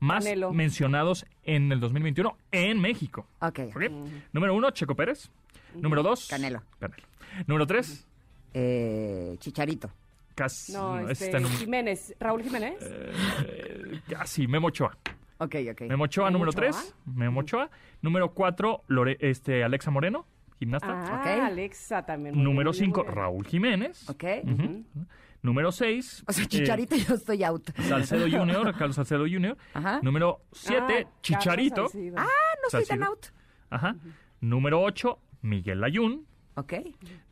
[0.00, 0.52] Más Canelo.
[0.52, 3.26] mencionados en el 2021 en México.
[3.40, 3.60] Ok.
[3.74, 3.82] ¿Ok?
[4.32, 5.30] Número uno, Checo Pérez.
[5.74, 6.62] Número dos, Canelo.
[6.80, 7.02] Canelo.
[7.46, 8.06] Número tres,
[8.54, 9.90] Eh, Chicharito.
[10.34, 10.72] casi.
[10.72, 12.14] No, este, está en un- Jiménez.
[12.20, 12.74] Raúl Jiménez.
[12.80, 14.96] eh, casi, Memo Ochoa.
[15.38, 15.80] Ok, ok.
[15.82, 16.60] Memo Ochoa, ¿Memo número Ochoa?
[16.80, 16.94] tres.
[17.06, 17.70] Memo Ochoa.
[18.00, 20.26] Número cuatro, Lore- este, Alexa Moreno,
[20.58, 20.88] gimnasta.
[20.90, 21.26] Ah, Ok.
[21.42, 22.34] Alexa también.
[22.42, 23.14] Número bien, muy 5, bien.
[23.14, 24.08] Raúl Jiménez.
[24.08, 24.24] Ok.
[24.44, 24.84] Ujú.
[25.42, 26.22] Número 6.
[26.28, 27.70] O sea, Chicharito yo estoy out.
[27.88, 29.56] Salcedo Junior, Carlos Salcedo Junior.
[29.74, 29.98] Ajá.
[30.02, 31.86] Número 7, Ah, Chicharito.
[32.16, 32.26] Ah,
[32.62, 33.26] no estoy tan out.
[33.68, 33.96] Ajá.
[34.40, 36.26] Número 8, Miguel Layún.
[36.54, 36.74] Ok.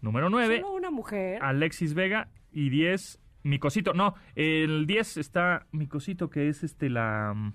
[0.00, 1.42] Número 9, Solo una mujer.
[1.42, 2.28] Alexis Vega.
[2.52, 3.92] Y 10, Micosito.
[3.94, 7.52] No, el 10 está Micosito, que es este la.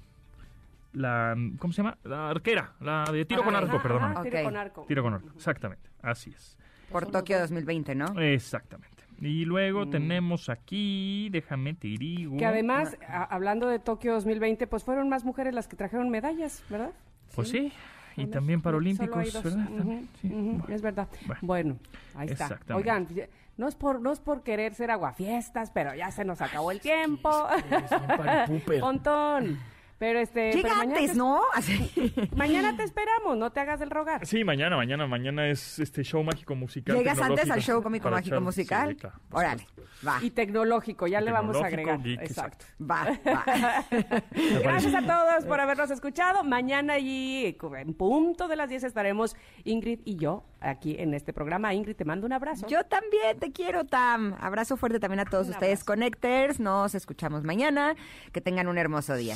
[0.93, 1.97] La, ¿Cómo se llama?
[2.05, 4.29] La arquera, la de tiro con Ajá, arco, ajá, perdóname.
[4.29, 4.85] Tiro con arco.
[4.87, 6.57] Tiro con arco, exactamente, así es.
[6.89, 8.17] Por Tokio 2020, ¿no?
[8.21, 9.03] Exactamente.
[9.19, 9.89] Y luego Mm.
[9.89, 12.37] tenemos aquí, déjame te digo.
[12.37, 16.63] Que además, a- hablando de Tokio 2020, pues fueron más mujeres las que trajeron medallas,
[16.69, 16.91] ¿verdad?
[17.35, 17.73] Pues sí,
[18.17, 19.43] y también paralímpicos.
[19.43, 19.67] ¿verdad?
[20.21, 20.29] Sí.
[20.29, 20.65] Bueno.
[20.69, 21.07] Es verdad.
[21.25, 21.41] Bueno.
[21.41, 21.77] Bueno,
[22.15, 22.45] ahí está.
[22.45, 22.73] Exactamente.
[22.73, 23.07] Oigan,
[23.57, 26.79] no es por no es por querer ser aguafiestas, pero ya se nos acabó el
[26.79, 27.47] tiempo.
[28.81, 29.59] Montón.
[29.97, 31.41] Pero este, Llega pero mañana antes, te- ¿no?
[31.53, 32.13] Así.
[32.35, 34.25] Mañana te esperamos, no te hagas del rogar.
[34.25, 36.97] Sí, mañana, mañana, mañana es este show mágico musical.
[36.97, 38.89] ¿Llegas antes al show cómico mágico echar- musical?
[38.89, 39.15] Sí, claro.
[39.29, 39.65] por Órale,
[40.05, 40.19] va.
[40.21, 42.01] Y tecnológico, ya Y le vamos a agregar.
[42.03, 42.65] geek, exacto.
[42.81, 43.45] Va, va.
[44.61, 46.43] Gracias a todos por habernos escuchado.
[46.43, 51.73] Mañana y en punto de las 10 estaremos Ingrid y yo aquí en este programa.
[51.73, 52.67] Ingrid, te mando un abrazo.
[52.67, 54.35] Yo también te quiero, Tam.
[54.41, 55.85] Abrazo fuerte también a todos Un ustedes, abrazo.
[55.85, 56.59] Connectors.
[56.59, 57.95] Nos escuchamos mañana.
[58.33, 59.35] Que tengan un hermoso día.